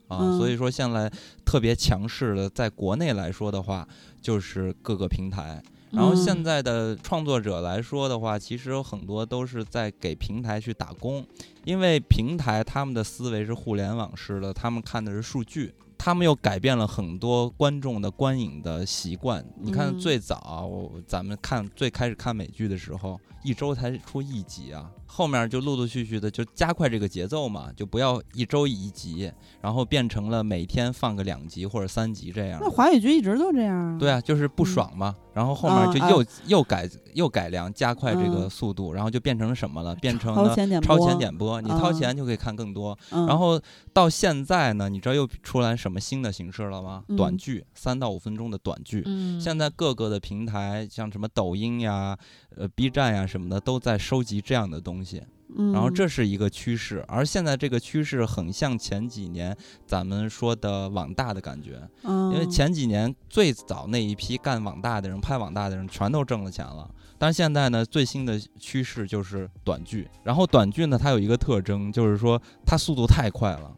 [0.06, 1.10] 啊，嗯所以说现在
[1.44, 3.88] 特别强势的，在国内来说的话，
[4.22, 5.60] 就是各个平台。
[5.90, 11.24] 然后现嗯在的创作者来说的话，其实有很多都是在给平台去打工，
[11.64, 15.74] 因为平台他们的思维是互联网式的，他们看的是数据。
[15.98, 19.42] 他们又改变了很多观众的观影的习惯。
[19.58, 20.70] 你看，嗯最早、
[21.06, 29.32] 咱们看最开始看美剧的时候，一周才出一集啊，后面就陆陆续续的就加快这个节奏嘛，就不要一周一集，
[29.62, 32.70] 然后变成了每天放个两集或者三集这样那。
[32.70, 33.96] 华语剧一直都这样啊。
[33.98, 39.94] 对啊，就是不嗯爽嘛，然后后面就啊又、又改又改良，加快这个嗯速度，然后就变成什么了？
[39.96, 42.98] 变成超了超前点播点播，你掏啊钱就可以看更多。
[43.10, 43.60] 嗯，然后
[43.92, 47.04] 到现在呢，你知道又出来什么新的形式了吗？
[47.18, 49.02] 短嗯剧，三到五分钟的短剧。
[49.04, 52.16] 嗯，现在各个的平台，像什么抖音呀、
[52.56, 55.22] 呃 B 站呀什么的，都在收集这样的东西。
[55.54, 66.90] 嗯，然后这是一个趋势，而现在这个趋势很像前几年咱们说的网大的感觉，嗯，因为前几年最早那一批干网大的人、拍网大的人全都挣了钱了。
[67.18, 70.08] 但是现在呢，最新的趋势就是短剧。
[70.24, 73.75] 然后短剧呢，它有一个特征，就是说它速度太快了。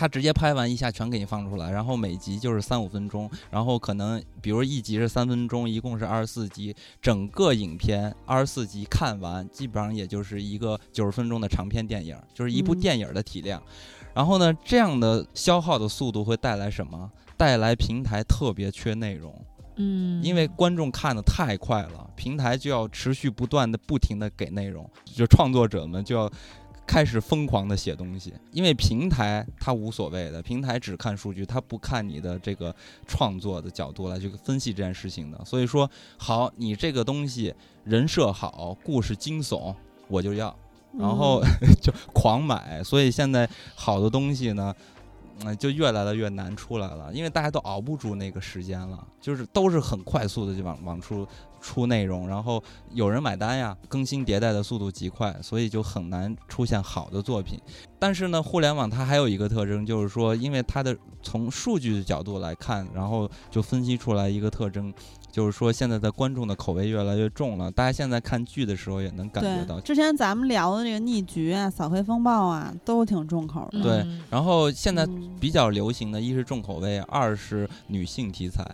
[0.00, 13.62] 它直接拍完一下全给你放出来，然后每集就是三五分钟，然后可能比如一集是三分钟，一共是二十四集，整个影片二十四集看完，基本上也就是一个九十分钟的长篇电影，就是一部嗯电影的体量。
[14.14, 17.12] 然后呢，这样的消耗的速度会带来什么？
[17.36, 19.34] 带来平台特别缺内容，
[19.76, 26.30] 嗯，因为观众看的太快了，平台就要持续不断的、不停的给内容，就创作者们就要
[26.90, 32.74] 开始疯狂的写东西，因为平台它无所谓的，平台只看数据，它不看你的这个
[33.06, 35.40] 创作的角度来去分析这件事情的。
[35.44, 35.88] 所以说，
[36.18, 39.72] 好，你这个东西人设好，故事惊悚，
[40.08, 40.52] 我就要。
[40.98, 41.40] 然后
[41.80, 44.74] 就狂买，所以现在好的东西呢，
[45.44, 51.24] 嗯、就越来的越难出来了，因为大家都熬不住那个时间了，就是都是很快速的就往往出
[51.60, 57.58] 出内容，然后有人买单呀，更新迭代的速度极快，所以就很难出现好的作品。
[57.98, 64.92] 但是呢，互联网它还有一个特征，就是说，因为它的从数据的角度来看，然后就分析出来一个特征。
[65.30, 67.70] 就是说，现在的观众的口味越来越重了。
[67.70, 73.80] 大家现在看剧的时候也能感觉到，，之前咱们聊的那个逆局啊、扫黑风暴啊，都挺重口的。
[73.80, 78.64] 对嗯然后现在嗯比较流行的，一是重口味，二是女性题材，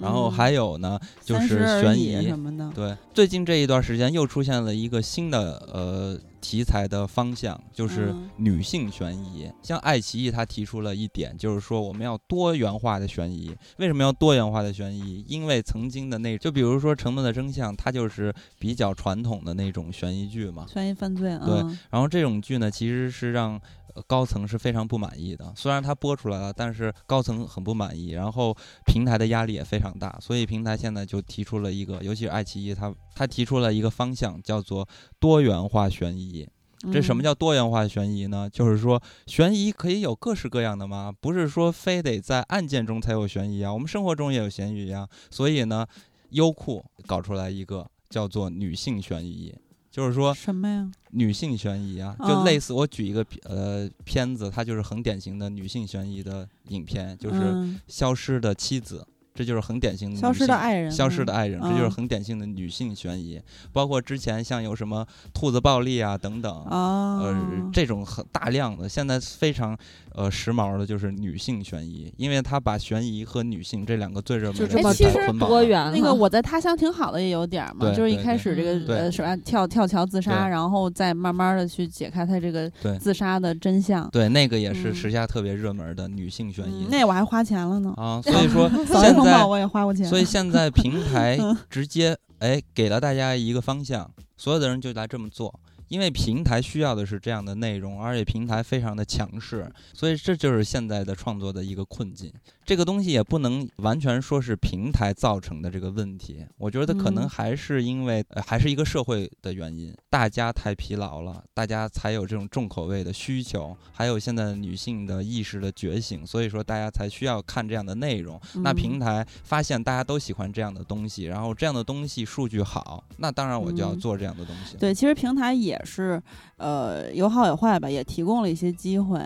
[0.00, 2.38] 然后嗯还有呢就是悬疑什。
[2.38, 2.70] 么的。
[2.74, 9.50] 对，最近这一段时间又出现了一个新的呃题材的方向，就是嗯女性悬疑。
[9.62, 13.54] 像爱奇艺它提出了一点，就是说我们要多元化的悬疑。
[13.76, 15.24] 为什么要多元化的悬疑？
[15.28, 20.66] 因为曾经的那，就比如说《沉默的真相》，它就是比较传统的那种悬疑剧嘛。
[20.68, 25.52] 悬疑犯罪，对嗯然后这种剧呢，其实是让呃高层是非常不满意的。
[25.56, 34.88] 虽然它播出来了，但是高层很不满意，然后平台的压力也非常大，所以平台现在就提出了一个，尤其是爱奇艺，它它提出了一个方向，叫做
[35.18, 36.48] 多元化悬疑。
[36.92, 38.50] 这什么嗯叫多元化悬疑呢？
[38.50, 41.12] 就是说悬疑可以有各式各样的吗？
[41.20, 45.08] 不是说非得在案件中才有悬疑啊，我们生活中也有悬疑啊。
[45.30, 45.86] 所以呢，
[46.30, 49.54] 优酷搞出来一个叫做女性悬疑，
[49.92, 50.90] 就是说什么呀？
[51.10, 58.98] 女性悬疑啊，哦就类似我举一个呃片子，它就是很典型的女性悬疑的影片，就是《嗯消失的妻子》。
[59.34, 63.40] 这就是很典型的消失的爱人，消失的爱人，这就是嗯很典型的女性悬疑。
[63.72, 69.74] 包括之前像有什么兔子暴力啊等等，啊，呃，这种很大量的，现在非常
[70.14, 75.92] 呃时髦的就是女性悬疑，因为他把悬疑和女性这两个最热门的就这么哎其实多元了。
[75.92, 84.08] 那个我在他乡挺好的也有点儿嘛，就是一开始这个呃什么跳跳桥自杀，然后再慢慢的去解开他这个自杀的真相。
[84.10, 90.06] 对，那个也是嗯时下特别热门的女性悬疑嗯、那我还花钱了呢，啊，所以说 现在，我也花过钱。
[90.06, 95.58] 所以现在平 台嗯直接哎给了大家一个方向，所有的人就来这么做。
[95.92, 102.32] 因为平台需要的是这样的内容，而且平台非常的强势，所以这就是现在的创作的一个困境。
[102.64, 118.40] 这个东西也不能完全说是平台造成的这个问题，我觉得可能嗯还是因为、呃、还是一个社会的原因，大家太疲劳了，大家才有这种重口味的需求，还有现在女性的意识的觉醒，所以说大家才需要看这样的内容。
[118.54, 124.78] 那嗯平台发现大家都喜欢这样的东西，然后这样的东西数据好，那当然我就要嗯做这样的东西。
[124.78, 126.20] 对，其实平台也是，
[126.56, 129.20] 呃，有好有坏吧，也提供了一些机会。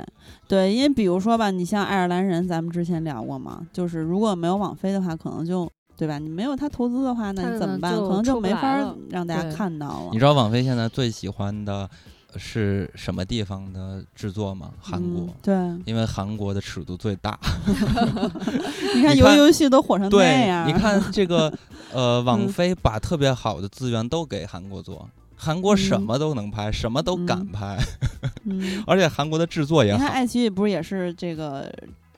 [0.49, 6.19] 对，因为比如说吧，你像爱尔兰人，咱们之前聊过嘛，就是如果没有网飞的话，可能就对吧？
[6.19, 7.95] 你没有他投资的话，那你怎么办？
[7.97, 10.19] 可能就没法儿让大家看到了你。
[10.19, 11.89] 知道网飞现在最喜欢的
[12.37, 14.71] 是什么地方的制作吗？
[14.79, 15.23] 韩国。
[15.23, 15.55] 嗯、对，
[15.87, 17.39] 因为韩国的尺度最大，
[18.95, 21.51] 你 看你看游游戏都火成那对，样，你看这个，
[21.93, 26.03] 呃，网嗯飞把特别好的资源都给韩国做，韩国什嗯。
[26.03, 27.79] 么都能拍，什么都敢嗯拍，
[28.45, 29.99] 嗯， 而且韩国的制作也好。
[29.99, 31.73] 你看爱奇艺不是也是这个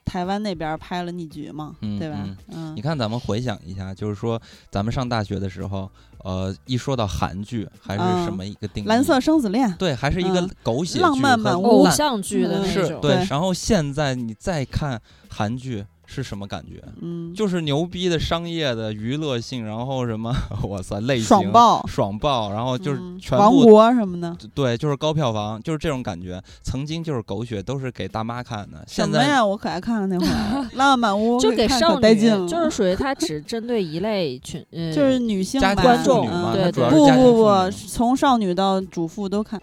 [0.05, 2.17] 台湾那边拍了《逆局》吗，嗯对吧？
[2.25, 2.37] 嗯？
[2.55, 4.41] 嗯，你看，咱们回想一下，就是说，
[4.71, 5.91] 咱们上大学的时候，
[6.25, 8.25] 呃，一说到韩剧，还是嗯。
[8.25, 8.87] 什么一个定义？
[8.87, 10.51] 蓝色生死恋，对，还是一个嗯。
[10.63, 11.65] 狗血浪剧漫满屋。
[11.65, 13.17] 偶像剧的嗯那种，是对。
[13.17, 13.27] 对。
[13.29, 16.83] 然后现在你再看韩剧是什么感觉？
[17.03, 20.35] 嗯，就是牛逼的商业的娱乐性，然后什么，
[20.67, 24.35] 哇塞，类型爽爆，爽爆，然后就是嗯全王部、国什么的。
[24.55, 26.43] 对，就是高票房，就是这种感觉。
[26.63, 29.45] 曾经就是狗血，都是给大妈看的，什现在么呀？
[29.45, 32.17] 我可爱看了那会儿《浪漫满屋》，就给少女
[32.49, 39.61] 就是属于它只针对一类群，呃，就是女性观众对不不不，从少女到主妇都看。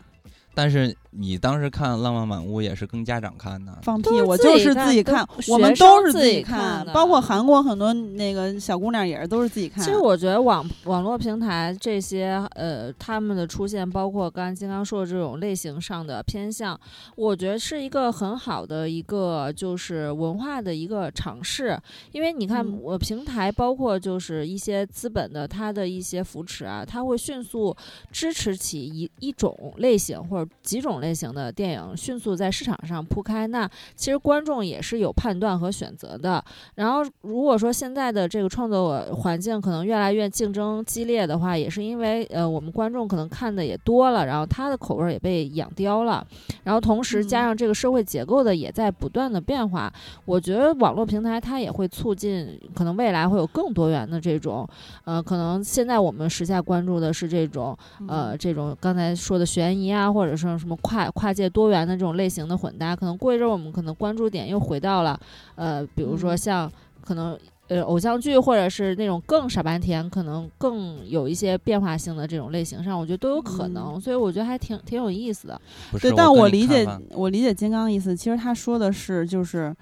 [0.54, 4.10] 但是你当时看《浪漫满屋》也是跟家长看的，放屁！
[4.22, 9.84] 我就是自己看，我们都是自己己看的包括韩国很多那个小姑娘也是都是自己看。
[9.84, 16.80] 其实我觉得网网络平台这些呃，他们的出现，包括刚才金刚说的这种类型上的偏向，
[17.16, 21.80] 我觉得是一个很好的一个就是文化的一个尝试。
[22.12, 27.76] 因为你看，嗯我平台包括就是一些资本的它的一些扶持啊，它会迅速
[28.12, 33.46] 支持起一一种类型或者几种类型的电影迅速在市场上铺开。
[33.48, 36.44] 那其实观众也是有判断和选择的。
[36.76, 46.26] 然后，如果说现在的这个创作环境可能越来越竞争激烈的话，也是因为呃我们观众可能看的也多了，然后他的口味也被养刁了，
[46.64, 49.92] 然后同时加嗯上这个社会结构的也在不断的变化，
[50.24, 54.66] 我觉得网络平台它也会促进，可能未来会有更多元的这种，
[55.04, 65.20] 呃，可能现在我们时下关注的是这种嗯呃，这种刚才说的悬疑啊，或者是什么跨跨跨界多元的这种类型的混搭，可能过一阵儿我们可能关注点又回到了，
[65.56, 66.72] 呃，比如说嗯像
[67.02, 67.38] 可能
[67.68, 75.60] 呃偶像剧，或者是那种更傻白甜，可能更有一些变化性的这种类型上，我觉得都有可能，所以我觉得还挺挺有意思的。
[76.00, 79.76] 对，但我理解我理解金刚的意思，其实他说的是就是，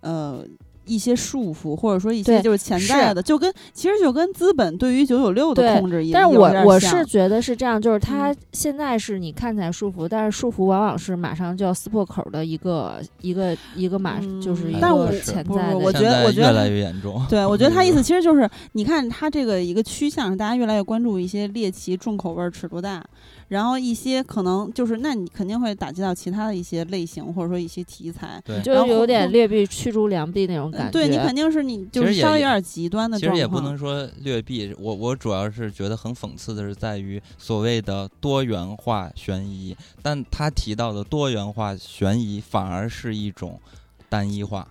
[0.00, 0.44] 呃。
[0.88, 15.78] 一些束缚，或者说一些就是潜在的，就跟其实就跟资本对于九九六的控制一样但是我我是觉得是这样，就是它嗯现在是你看起来束缚，但是束缚往往是马上就要撕破口的一个一个一个马，就是一嗯但我个潜不在的。
[15.78, 17.22] 我觉得我觉得越来越严重。
[17.28, 23.04] 对，我觉得他意思其实就是，你看他这个一个趋向，大家越来越关注一些猎奇、重口味儿、尺度大，
[23.48, 28.40] 然后一些可能就是，那你肯定会打击到其他的一些类型，或者说一些题材。
[28.44, 30.90] 对，就是有点劣币驱逐良币那种感觉。
[30.90, 33.34] 嗯对你肯定是你就是其实也也稍微有点极端的其实。
[33.36, 43.60] 也不能说劣币，我我主要是觉得很讽刺的是在于所谓的多元化悬疑，但他提到的多元化悬疑反而是一种
[44.08, 44.66] 单一化。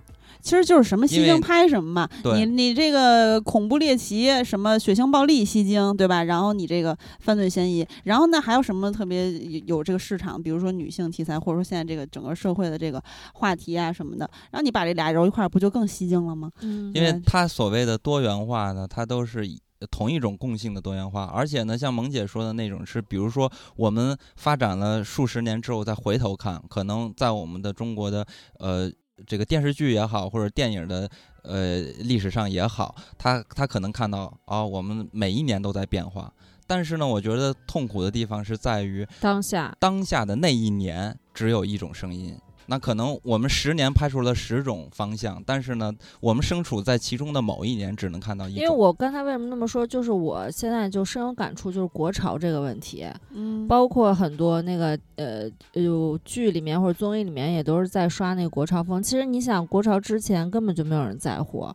[0.48, 6.24] 其实就是什么吸睛拍什么嘛，你你这个恐怖猎奇什么血腥暴力吸睛，对吧？
[6.24, 16.50] 然后你这个犯罪嫌疑，然后那还有什么特别有有这个市场，比如说女性题材，或者说现在这个整个社会的这个话题啊什么的，然后你把这俩揉一块儿，不就更吸睛了吗？
[16.62, 19.60] 嗯，因为它所谓的多元化呢，它都是以
[19.92, 28.26] 同一种共性的多元化，而且呢，像萌姐说的那种是，比如说我们发展了数十年之后再回头看，可能在我们的中国的
[28.60, 28.90] 呃
[29.26, 31.10] 这个电视剧也好，或者电影的
[31.44, 36.32] 呃历史上也好，他他可能看到啊、我们每一年都在变化。
[36.68, 42.38] 但是呢，我觉得痛苦的地方是在于当下，当下的那一年只有一种声音。
[42.68, 48.62] 那可能我们十年拍出了十种方向，但是呢，我们身处在其中的某一年，只能看到一种。
[48.62, 59.02] 因为我刚才为什么那么说，就是我现在就深有感触，就是国潮这个问题，嗯，包括很多那个呃有剧里面或者综艺里面也都是在刷那个国潮风。
[59.02, 61.68] 其实你想，国潮之前根本就没有人在乎，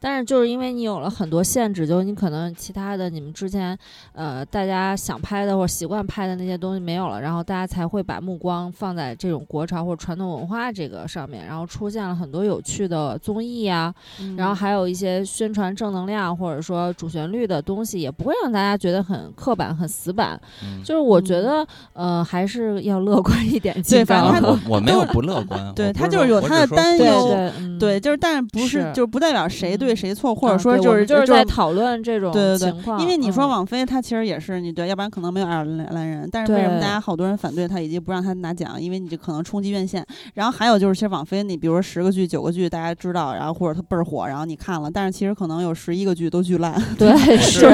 [0.00, 3.76] 但是就是因为你有了很多限制，就你可能其他的你们之前
[4.12, 20.38] 呃大家想拍的或者习惯拍的那些东西没有了，然后大家才会把目光放在这种国潮或者传统文化这个上面，然后出现了很多有趣的综艺呀、嗯然后还有一些宣传正能量或者说主旋律的东西，也不会让大家觉得很刻板、很死板。
[20.62, 23.74] 嗯就是我觉嗯得，呃，还是要乐观一点。
[23.82, 32.98] 对反正他我我没有不乐观， 对他就是有他的担对忧对嗯对，就是但是不是是就是不代表谁对嗯谁错，或者啊说就对我们就是在讨论这种对对情况。
[32.98, 36.28] 对，因为你说嗯网飞，他其实也是你对，要不然可能没有爱尔兰人。
[36.30, 38.80] 但是为什么大家好多人反对他，以及不让他拿奖？
[38.80, 40.04] 因为你这可能冲击院线。
[40.34, 46.80] 然后还有就是，其实网飞，你比如说十个剧、九个剧大家知道，然后或者他倍儿火，然后你看了，但是其实可能有十一个剧都巨烂。
[46.98, 47.66] 对 是，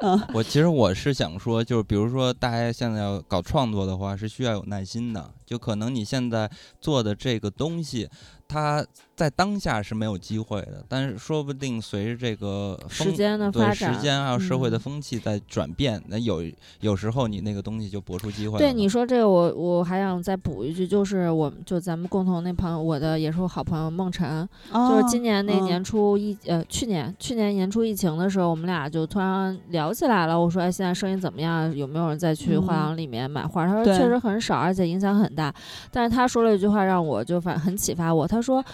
[0.00, 5.30] 嗯我其实我是想说，就是比如说大家现在要搞创作的话，是需要有耐心的。
[5.44, 6.48] 就可能你现在
[6.80, 8.08] 做的这个东西，
[8.52, 8.84] 它
[9.16, 13.94] 在当下是没有机会的，但是说不定随着这个时间的发展。
[13.94, 16.42] 时间还有社会的嗯风气在转变，那有
[16.80, 18.58] 有时候你那个东西就搏出机会了。
[18.58, 30.38] 对你说这个我，我还想再补一句，就是我们就咱们共同那朋友，我的也是我好朋友孟晨，就是今年那嗯年初疫、呃去年去年年初疫情的时候，我们俩就突然聊起来了。
[30.38, 31.74] 我说哎，现在生意怎么样？
[31.76, 33.66] 有没有人再去画嗯廊里面买画？
[33.66, 35.54] 他说确实很少，而且影响很大。
[35.92, 38.64] 但是他说了一句话让我就反很启发我，他说。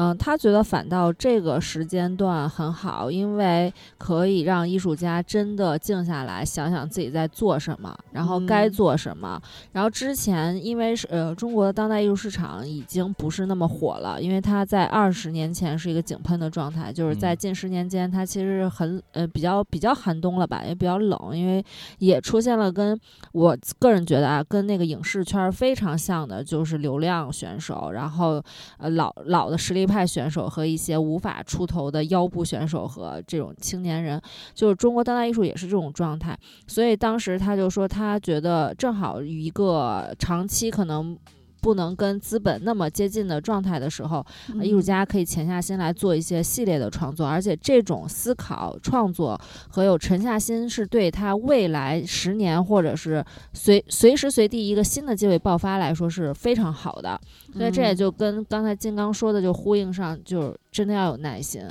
[0.00, 9.42] 嗯，他觉得反倒这个时间段很好，因为可以让艺术家真的静下来，想想自己在做什么，然后该嗯做什么。
[9.72, 21.64] 然后之前因为是呃中国的当代艺术市场已经不是那么火了，因为它在二十年前是一个井喷的状态，就是在嗯近十年间它其实很呃比较比较寒冬了吧，也比较冷，因为
[21.98, 22.96] 也出现了跟
[23.32, 28.40] 我个人觉得啊跟那个影视圈儿非常像的，就是流量选手，然后
[28.78, 34.20] 呃老老的实力派选手和一些无法出头的腰部选手和这种青年人，
[34.54, 36.38] 就是中国当代艺术也是这种状态。
[36.66, 41.18] 所以当时他就说，他觉得正好一个长期可能。
[41.60, 44.24] 不能跟资本那么接近的状态的时候，
[44.58, 57.20] 呃艺术嗯家可以潜下心来做一些系列的创作，而且这种思考、创作和有沉下心，是对他未来十年或者是随随时随地一个新的机会爆发来说是非常好的。
[57.52, 61.62] 所以这也嗯就跟刚才金刚说的就呼应上，就是真的要有耐心。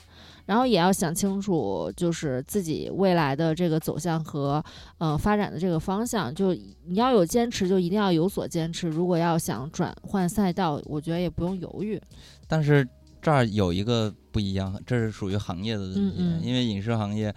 [0.48, 4.64] 然后也要想清楚，就是自己未来的这个走向和
[4.98, 6.34] 呃发展的这个方向。
[6.34, 8.88] 就你要有坚持，就一定要有所坚持。
[8.88, 12.02] 如果要想转换赛道，我觉得也不用犹豫。
[12.48, 12.88] 但是
[13.22, 17.32] 这儿有一个不一样，这是属于行业的问题，嗯嗯因为影视行业。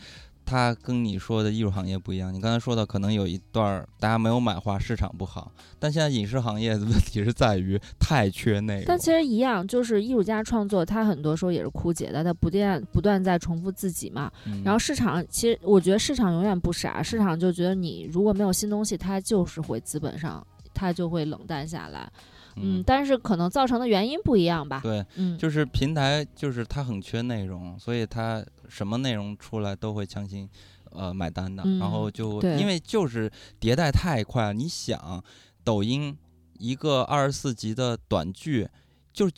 [0.51, 8.85] 它跟你说的艺术行业不一样，你刚才说的可能有一段儿大家没有买画，市场不好，但现在影视行业的问题是在于太缺内容。
[8.89, 14.29] 但其实一样，就是艺术家创作，他很多时候也是枯竭的，他不断不断在重复自己嘛。
[14.45, 20.45] 嗯然后市场，其实我觉得市场永远不傻，市场就觉得你如果没有新东西，它就是会资本上，
[20.75, 22.11] 它就会冷淡下来。
[22.57, 24.81] 嗯，但是可能造成的原因不一样吧。
[24.83, 30.49] 对，嗯，就是平台就是它很缺内容，所以它什么内容出来都会强行
[30.91, 33.31] 呃买单的，然后嗯就因为就是
[33.61, 35.23] 迭代太快了，你想
[35.65, 36.17] 抖音
[36.59, 38.69] 一个二十四集的短剧。
[39.13, 39.29] 就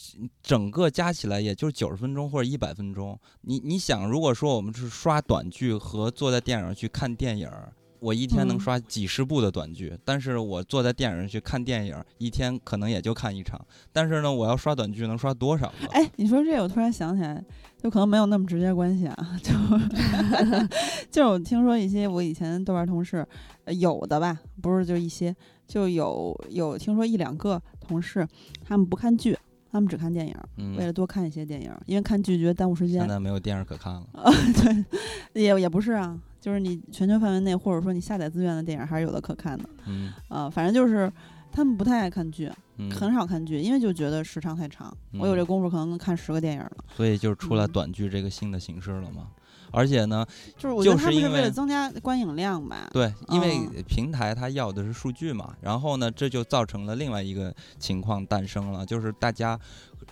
[0.43, 15.86] 整个加起来也就是九十分钟或者一百分钟，你你想，如果说我们是刷短剧和坐在电影上去看电影儿，我一天能嗯刷几十部的短剧，但是我坐在电影上去看电影儿，一天可能也就看一场，但是呢，我要刷短剧能刷多少个？
[15.92, 17.42] 哎，你说这，我突然想起来，
[17.80, 19.53] 就可能没有那么直接关系啊， 就
[21.11, 23.24] 就是我听说一些我以前豆瓣同事，
[23.66, 25.34] 呃有的吧，不是就一些，
[25.68, 28.26] 就有有听说一两个同事，
[28.64, 29.38] 他们不看剧，
[29.70, 33.08] 他们只看电影，嗯为了多看一些电影，因为看剧觉得耽误时间现。
[33.08, 34.04] 在没有电影可看了。
[35.33, 39.64] 对，也也不是啊，就是你全球范围内，或者说你下载资源的电影还是有的可看的。
[39.87, 41.11] 嗯呃、反正就是
[41.53, 44.93] 他们不太爱看剧，嗯，很少看剧，因为就觉得时长太长。
[45.13, 46.73] 我有嗯这功夫，可能能看十个电影了。
[46.97, 49.29] 所以就是出来嗯短剧这个新的形式了嘛。
[49.72, 50.24] 而且呢，
[50.57, 52.88] 就是我觉得就是因为他们是为了增加观影量吧。
[52.92, 59.58] 对，因为嗯平台它要的是数据嘛，然后呢，这就造成了另外一个情况诞生了，就是大家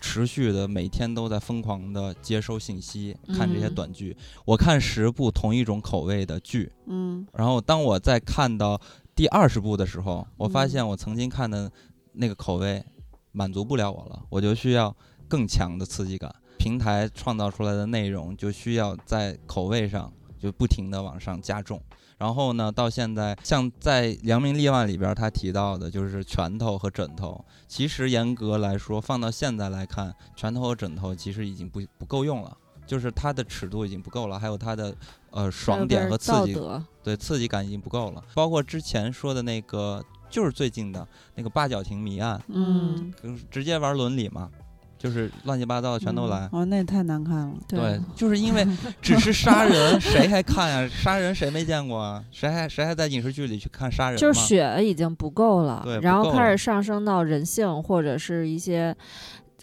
[0.01, 4.17] 持续的每天都在疯狂的接收信息，看这些嗯短剧。
[4.45, 8.81] 我看十部同一种口味的剧，嗯然后当我在看到
[9.15, 11.71] 第二十部的时候，我发嗯现我曾经看的
[12.13, 12.83] 那个口味
[13.33, 14.97] 满足不了我了，我就需要
[15.29, 16.35] 更强的刺激感。
[16.61, 21.81] 平台创造出来的内容就需要在口味上就不停的往上加重。
[22.19, 27.43] 然后呢，到现在，像在《扬名立万》里边，他提到的就是拳头和枕头。
[27.67, 32.55] 其实严格来说，放到现在来看，拳头和枕头其实已经不不够用了，
[32.87, 34.95] 就是它的尺度已经不够了，还有它的
[35.31, 36.55] 呃爽点和刺激
[37.03, 38.23] 对刺激感已经不够了。
[38.35, 44.51] 包括之前说的那个，就是最近的那个八角亭谜案，嗯，就是直接玩伦理嘛，
[45.03, 46.47] 就是乱七八糟的全都来。
[46.53, 47.55] 哦，那也太难看了。
[47.67, 48.67] 对，就是因为
[49.01, 50.87] 只是杀人，谁还看呀？
[50.89, 52.23] 杀人谁没见过啊？
[52.31, 58.95] 谁还谁还在影视剧里去看杀人就是血已经不够了然后开始上升到人性或者是一些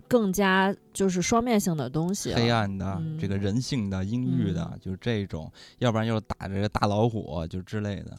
[0.07, 2.33] 更加就是双面性的东西。
[2.33, 8.17] 黑暗的、嗯这个人性的、阴郁的，就是这种，要不然就是打这个大老虎，就之类的。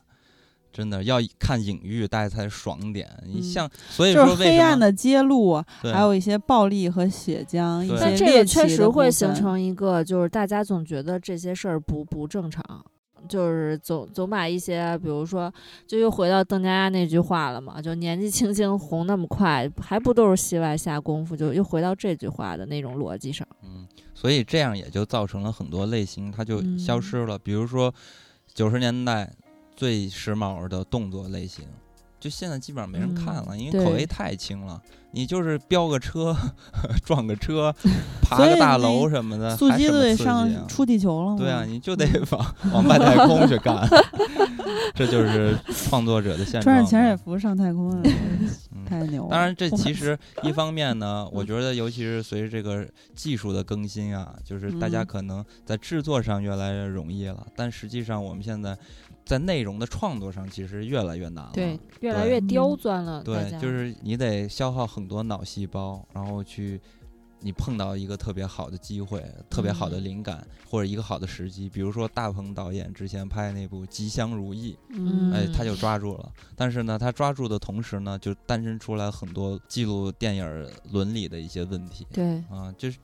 [0.79, 3.05] 真的要看隐喻，大家才爽点。
[3.27, 12.63] 你嗯像，所以就是黑暗的揭露，还有一些暴力和血浆，一些但这猎个确实会形成一个，就是大家总觉得这些事儿不不正常，
[13.29, 15.53] 就是总总把一些，比如说，
[15.85, 23.45] 就又回到邓家佳那句话了嘛，就年纪轻轻红那么快，还不都是戏外下功夫，就又回到这句话的那种逻辑上。
[23.65, 23.85] 嗯，
[24.15, 27.37] 所以这样也就造成了很多类型它就嗯消失了。
[27.37, 27.93] 比如说
[28.55, 29.29] 九十年代
[29.79, 31.65] 最时髦的动作类型，
[32.19, 34.83] 就现在基本上没人看了，因为口味太轻了。
[35.13, 36.37] 你就是飙个车、
[37.07, 37.73] 撞个车、
[38.21, 41.37] 爬个大楼什么的，速激还什么刺队上出地球了吗？
[41.39, 43.89] 对啊，你就得往往外太空去干，
[44.97, 45.57] 这就是
[45.87, 46.65] 创作者的现状嘛。
[46.65, 48.51] 穿着潜水服上太空啊，嗯
[48.89, 49.29] 太牛了。
[49.31, 58.77] 当然，这其实一方面呢， 我觉得尤其是随着这个技术的更新啊，就是大家嗯可能在制作上越来越容易了，但实际上我们现在
[59.25, 61.51] 在内容的创作上其实越来越难了。
[61.53, 63.23] 对，越来越刁嗯钻了。
[63.23, 66.81] 对，就是你得消耗很多脑细胞，然后去。
[67.41, 76.33] 你碰到一个特别好的机会、特别好的嗯灵感，或者一个好的时机，比如说大鹏导演之前拍那部《吉祥如意》，嗯哎，他嗯就抓住了。
[76.57, 82.99] 但是呢，他抓住的同时呢，就诞生出来很多记录电影儿伦理的一些问题对，啊，就是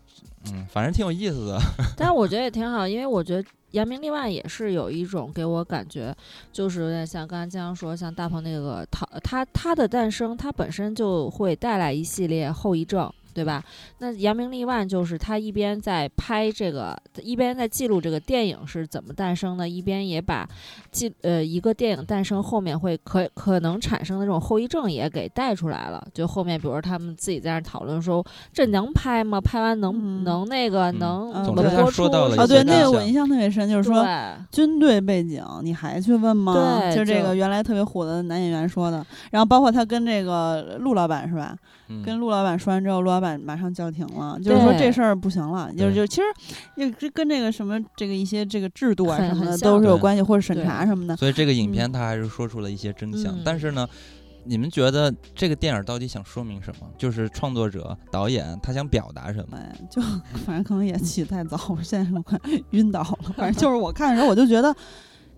[0.51, 1.61] 嗯，反正挺有意思的。
[1.97, 6.15] 但是我觉得也挺好，因为我觉得扬名立万也是有一种给我感觉，
[6.53, 13.13] 就是有点像刚才经常说，像大鹏那个他他他的诞生，它本身就会带来一系列后遗症。
[13.35, 13.63] 对吧？
[13.99, 20.49] 那扬名立万就是他一边在拍这个，一边在记录这个电影是怎么诞生的，一边也把
[20.91, 26.07] 记呃一个电影诞生后面会可可能产生的这种后遗症也给带出来了。
[26.15, 29.41] 就后面比如说他们自己在那儿讨论说，这能拍吗？
[29.41, 34.07] 拍完能、嗯能那个嗯能嗯总之他怎么播出说到了啊，对，那个我印象特别深，就是说
[34.53, 36.55] 军队背景，你还去问吗？
[36.81, 41.57] 对就这个原来特别火的男演员说的，然后包括他跟这个陆老板是吧？
[41.89, 46.23] 嗯，跟陆老板说完之后，陆老板马上叫停了，就是说这事儿不行了，就是就其实
[46.77, 51.17] 就这跟这个什么这个一些这个制度啊什么的都是有关系，或者审查什么的。
[51.17, 53.35] 所以这个影嗯片他还是说出了一些真相。
[53.35, 53.87] 嗯但是呢，
[54.45, 56.87] 你们觉得这个电影到底想说明什么？
[56.97, 59.57] 就是创作者、导演他想表达什么？
[59.59, 60.01] 哎，就
[60.47, 62.39] 反正可能也起太早，我现在我快
[62.71, 63.33] 晕倒了。
[63.37, 64.75] 反正就是我看的时候，我就觉得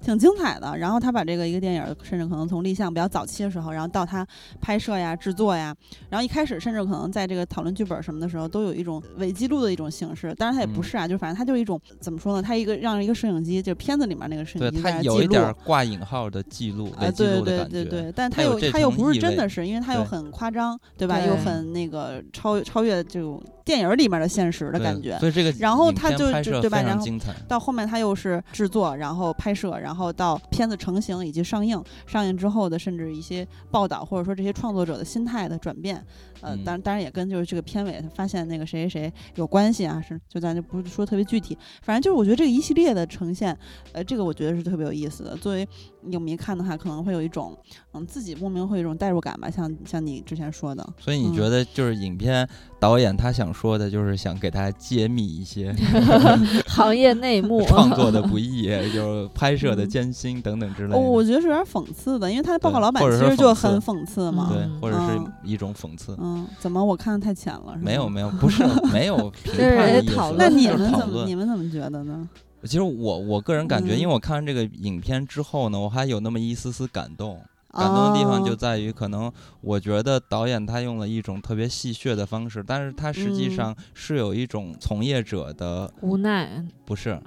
[0.01, 0.77] 挺精彩的。
[0.77, 4.27] 然后他把这个一个电影，甚至可能从立项比较早期的时候，然后到他
[4.60, 5.74] 拍摄呀、制作呀，
[6.09, 10.35] 然后一开始甚至可能在这个讨论剧本什么的时候，都有一种伪记录的一种形式。
[10.35, 12.43] 当然他也不嗯是啊，就反正他就是一种怎么说呢？
[12.43, 15.55] 他一个让一个摄影机，就是片子里面那个摄，影机在它那记录有一点。
[15.64, 17.36] 挂引号的记录、啊，对。
[17.47, 21.20] 对对对，但他又他又不是真的是，因为他又很夸张，对吧？
[21.20, 25.18] 又很那个超超越这种电影里面的现实的感觉。
[25.18, 27.06] 所以这个然后他就对吧然后。
[27.47, 36.04] 到后面他又是制作，然后拍摄，然后到片子成型以及上映，上映之后的甚至一些报道，或者说这些创作者的心态的转变，
[36.40, 36.64] 呃，嗯。
[36.64, 43.56] 当然当然也跟就是这个片尾发现那个谁谁谁有关系啊，是就咱就不是说特别具体，反正就是我觉得这个一系列的呈现，
[43.92, 45.36] 呃，这个我觉得是特别有意思的。
[45.36, 45.68] 作为
[46.11, 47.57] 影迷看的话，可能会有一种
[47.93, 55.74] 嗯自己莫名会有一种代入感吧，像像你之前说的，所以你嗯觉得就是影片导演他想说的，就是想给大家揭秘一些
[56.66, 60.97] 行业内幕 创作的 不易，就是拍摄的嗯艰辛等等之类的。
[60.97, 64.49] 哦，我觉得是有点讽刺的，因为他的报告老板或者说其实就很讽刺嘛。
[64.53, 66.16] 对，嗯或者是嗯一种讽刺。
[66.20, 67.77] 嗯，怎么我看的太浅了？
[67.81, 72.28] 没有没有，不是没有评判的意思，人讨论那你们怎么你们怎么觉得呢？
[72.66, 77.40] 其实我我个人感觉，嗯因为我看完这个影片之后呢，我还有那么一丝丝感动。
[77.72, 79.30] 感动的地方就哦在于，可能
[79.60, 87.20] 我觉得导演他用了一种特别戏谑的方式，但是他实际嗯上是有一种从业者的，无奈，不是。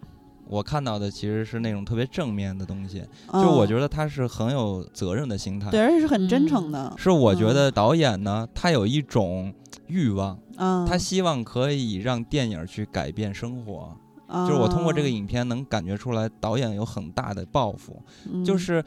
[0.48, 5.70] 我看到的其实是那种特别正面的东西，嗯就我觉得他是很有责任的心态。
[5.70, 9.54] 对，而且是很真嗯诚的，是我觉嗯得导演呢，他有一种
[9.86, 13.96] 欲望，嗯，他希望可以让电影去改变生活。
[14.30, 18.02] 就就是我通过这个影片能感觉出来，导演有很大的抱负。
[18.46, 18.84] 就是，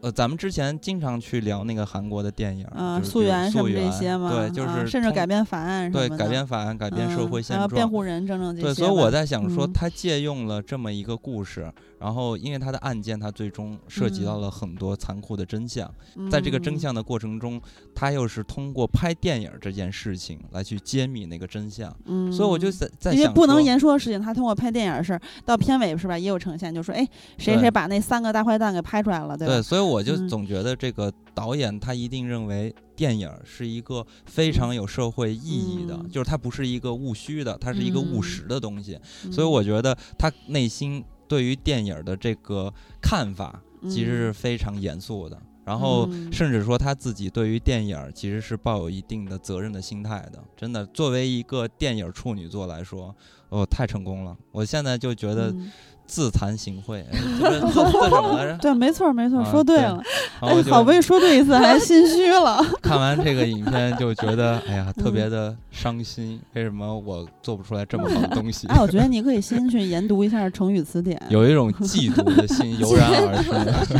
[0.00, 7.90] 呃，咱们之前经常去聊那个韩国的电影，嗯，就是比如溯源什么这些嘛，对，就啊是通甚至改变法案什对改变法案、改变社嗯会现还有辩状。
[7.90, 8.68] 护人等等这些。
[8.68, 11.72] 对，所以我在想说，嗯他借用了这么一个故事，
[12.04, 15.90] 然后因为他的案件，他最终涉及到嗯了很多残酷的真相。
[16.30, 17.58] 在这个真嗯相的过程中，
[17.94, 21.90] 他又是通过拍电影这件事情来去揭秘那个真相。
[22.04, 27.08] 嗯，所以我就在在想这些不能言说的事情，他通过拍电影的事儿，到片尾是吧，也有呈现，就说哎，
[27.38, 29.54] 谁谁把那三个大坏蛋给拍出来了，对吧？
[29.54, 39.00] 对，所以我就嗯总觉得这个导演他一定认为电影是一个非常有社会意义的，嗯就是它不是一个务虚的，它是一个务嗯实的东西。
[39.24, 45.40] 嗯所以我觉得他内心对于电影的这个看法其实是非常严肃的。
[45.64, 53.16] 然后嗯甚至说他自己对于电影其实是抱有一定的责任的心态的，真的，作为一个电影处女座来说，
[53.48, 54.36] 哦，太成功了！
[54.52, 55.72] 我现在就觉得嗯
[56.06, 58.58] 自惭形秽，哎这这这这什么来着？
[58.62, 60.00] 对，没错没错，啊说对了。
[60.40, 62.62] 好不容易说对一次，还心虚了。
[62.82, 66.40] 看完这个影片就觉得， 哎呀，特别的伤心。
[66.52, 68.66] 为什么我做不出来这么好的东西？
[68.68, 71.20] 哎，我觉得你可以先去研读一下成语词典。
[71.28, 73.98] 有一种嫉妒的心油然而生。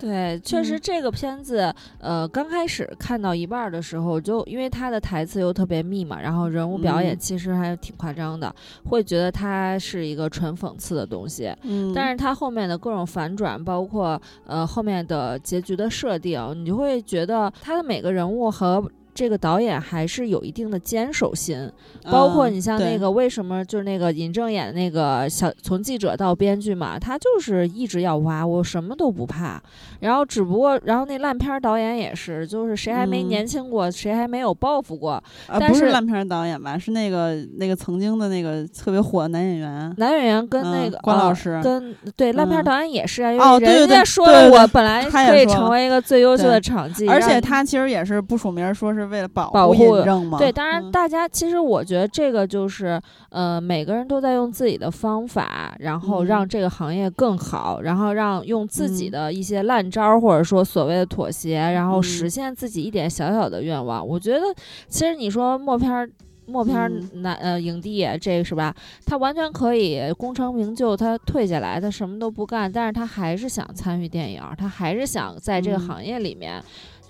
[0.00, 0.80] 对，确实嗯。
[0.82, 7.18] 这个片子，呃，刚开始看到一半儿的时候，就因为它的台词又特别密嘛，然后人物表演嗯。
[7.18, 8.52] 其实还挺夸张的，
[8.86, 11.54] 会觉得它是一个纯讽刺的东西。
[11.62, 18.82] 嗯，但是它后面的各种反转，包括呃后面的结局的设定，你就会觉得他的每个人物和
[19.14, 21.70] 这个导演还是有一定的坚守心。
[22.10, 29.60] 包括嗯你像那个为什么就是那个尹正演的那个小从记者到编剧嘛，他就是一直要挖，我什么都不怕。
[30.00, 35.22] 然后只不过，然后那烂片儿导演也是，就是谁还没嗯年轻过，谁还没有报复过。
[35.46, 36.78] 啊，不是烂片儿导演吧？
[36.78, 39.94] 是那个那个曾经的那个特别火的男演员。
[39.98, 49.96] 男演员跟那嗯个、呃关老师跟对烂片导演也是啊，因哦对对对为人家说对对对了我本来可以成为一个最优秀的场记，而且他其实也是不署名，说是为了保护。
[50.38, 53.00] 对，当然，嗯大家其实我觉得这个就是，
[53.30, 64.06] 呃，每个人都在用自己的方法，然后让嗯这个行业更好，然后让用自己嗯的一些烂招儿或者说所谓的妥协，然后实嗯现自己一点小小的愿望。
[64.06, 64.44] 我觉得，
[64.88, 66.08] 其实你说默片儿。
[66.46, 68.74] 默片儿嗯男呃影帝这个是吧？
[69.06, 76.60] 他完全可以功成名就，他退下来，他什么都不干，但是他还是想参与电影儿，他还是想在这个嗯行业里面。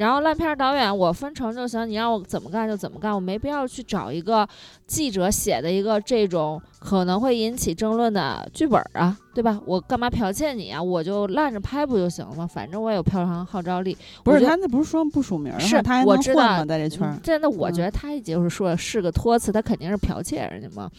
[0.01, 4.49] 然后烂片儿导演，我分成就行，你让我怎么干就怎么干，我没必要去找一个
[4.87, 9.61] 记者写的一个这种可能会引起争论的剧本儿啊，对吧？
[9.67, 10.83] 我干嘛剽窃你啊？
[10.83, 12.47] 我就烂着拍不就行了吗？
[12.47, 13.95] 反正我也有票房号召力。
[14.25, 16.65] 不是他那不是说不署名是他还我知道能混吗？
[16.65, 20.91] 在这圈儿嗯，真的，我觉嗯得他就是说是个托词，他肯定是剽窃人家嘛。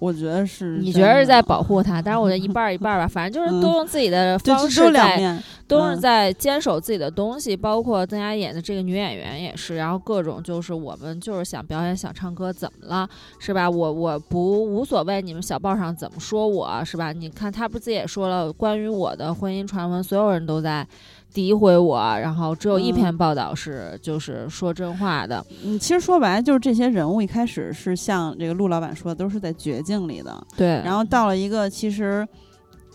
[0.00, 0.78] 我觉得是。
[0.78, 1.62] 你觉得是在保？
[1.62, 2.02] 护他？
[2.02, 13.08] 但是我觉得一半儿一半儿吧， 反正就是嗯都用自己的方式在面，都是嗯在坚守自己的东西，包括曾佳演的这个女演员也是，然后各种就是我们就是想表演想唱歌，怎么了
[13.38, 13.68] 是吧？
[13.68, 17.12] 我我不无所谓，你们小报上怎么说我是吧？
[17.12, 20.86] 你看他不自己也说了，关于我的婚姻传闻，所有人都在
[21.32, 22.94] 诋毁我，然后只有一嗯。
[22.94, 32.26] 篇报道是就是说真话的，嗯，其实说白了就是这些人物一开始是像这个陆老板说的，都是在绝境里的，对，然后到了一个其实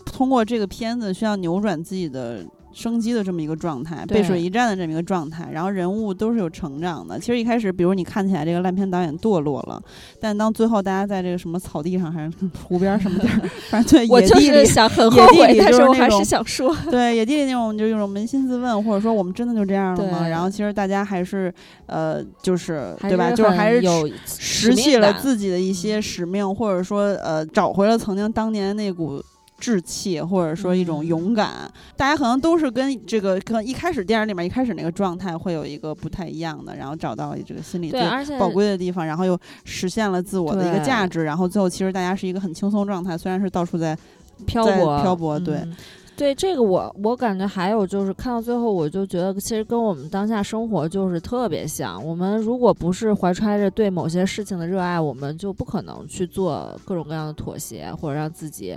[0.04, 2.44] 通过这个片子需要扭转自己的
[2.76, 7.18] 生机的这么一个状态，背水一战的这么一个状态，然后人物都是有成长的。
[7.18, 9.82] 其实一开始，比如你看起来这个烂片导演堕落了，
[10.20, 12.32] 但当最后大家在这个什么草地上还是
[12.68, 14.66] 湖边儿什么地儿，反正对我就是。
[14.66, 20.28] 想很后悔，但是是我还是想说，对野地里那种，就是那种扪心自问，或者说我们真的就这样了吗？
[20.28, 21.54] 然后其实大家还是，
[21.86, 23.30] 呃，就是还对吧？
[23.30, 25.14] 就是还是有拾起了。
[25.14, 29.22] 自己的一些使命，或者说呃，找回了曾经当年那股
[29.58, 31.70] 志气，或者说一种嗯勇敢。
[31.96, 45.76] 大家可能都是跟这个可能一开始电影里面一开始那个状态会有一个不太一样的，然后找到了这个心理对，最宝贵的地方，然后又实现了自我的一个价值，然后最后其实大家是一个很轻松状态，虽然是到处在在漂泊，漂泊对嗯
[46.16, 52.02] 对这个我我感觉还有就是看到最后，我就觉得其实跟我们当下生活就是特别像。
[52.02, 58.74] 我们如果不是怀揣着对某些事情的热爱，我们就不可能去做各种各样的妥协，或者让自己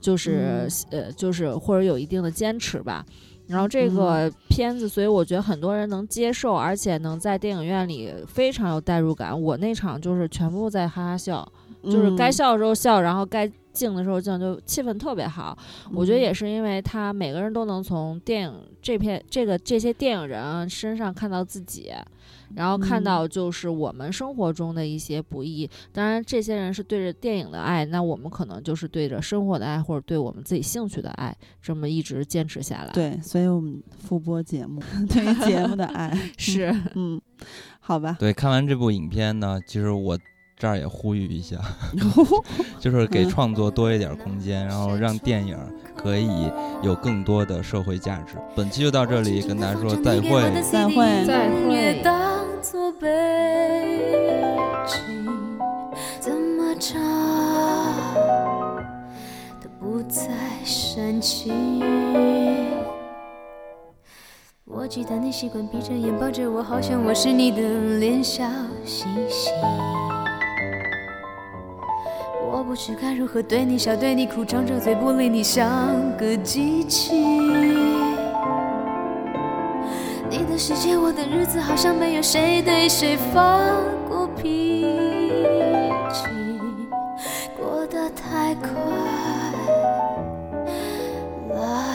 [0.00, 3.04] 就是、呃就是或者有一定的坚持吧。
[3.46, 9.40] 然后这个片子，所以我觉得很多人能接受，而且能在电影院里非常有代入感。
[9.40, 11.50] 我那场就是全部在哈哈笑，
[11.82, 15.56] 就是该嗯笑的时候笑，然后该静的时候静，就气氛特别好。
[15.94, 21.90] 我觉得嗯也是因为他每个人都能从电影这片这个这些电影人身上看到自己，
[22.58, 25.70] 然后看嗯到就是我们生活中的一些不易。
[25.92, 31.32] 当然，这些人是对着电影的爱，那我们可能就是对着生活的爱，或者对我们自己兴趣的爱，
[31.62, 37.20] 这么一直坚持下来。，对，所以我们复播节目 对于节目的爱 是，嗯，
[37.78, 40.18] 好吧，对，看完这部影片呢，其实我
[40.56, 41.56] 这儿也呼吁一下，
[42.80, 45.56] 就是给嗯创作多一点空间，然后让电影
[45.96, 46.28] 可以
[46.82, 48.34] 有更多的社会价值。
[48.56, 50.30] 本期就到这里，跟大家说再会。
[50.72, 52.02] 再会再会
[52.70, 53.08] 做背
[54.86, 55.58] 景，
[56.20, 57.00] 怎么唱
[59.58, 60.28] 都不再
[60.64, 61.82] 煽情。
[64.66, 67.62] 我记得你习惯闭着眼抱着我，好像我是你的
[67.98, 68.44] 脸小
[68.84, 69.50] 星星。
[72.52, 75.66] 我不知该如何对你笑，对你哭，张着嘴不理你，像
[76.18, 77.87] 个机器。
[80.30, 83.58] 你的世界，我的日子，好像没有谁对谁发
[84.06, 84.82] 过脾
[86.12, 86.26] 气，
[87.56, 88.68] 过得太快，
[91.48, 91.94] 了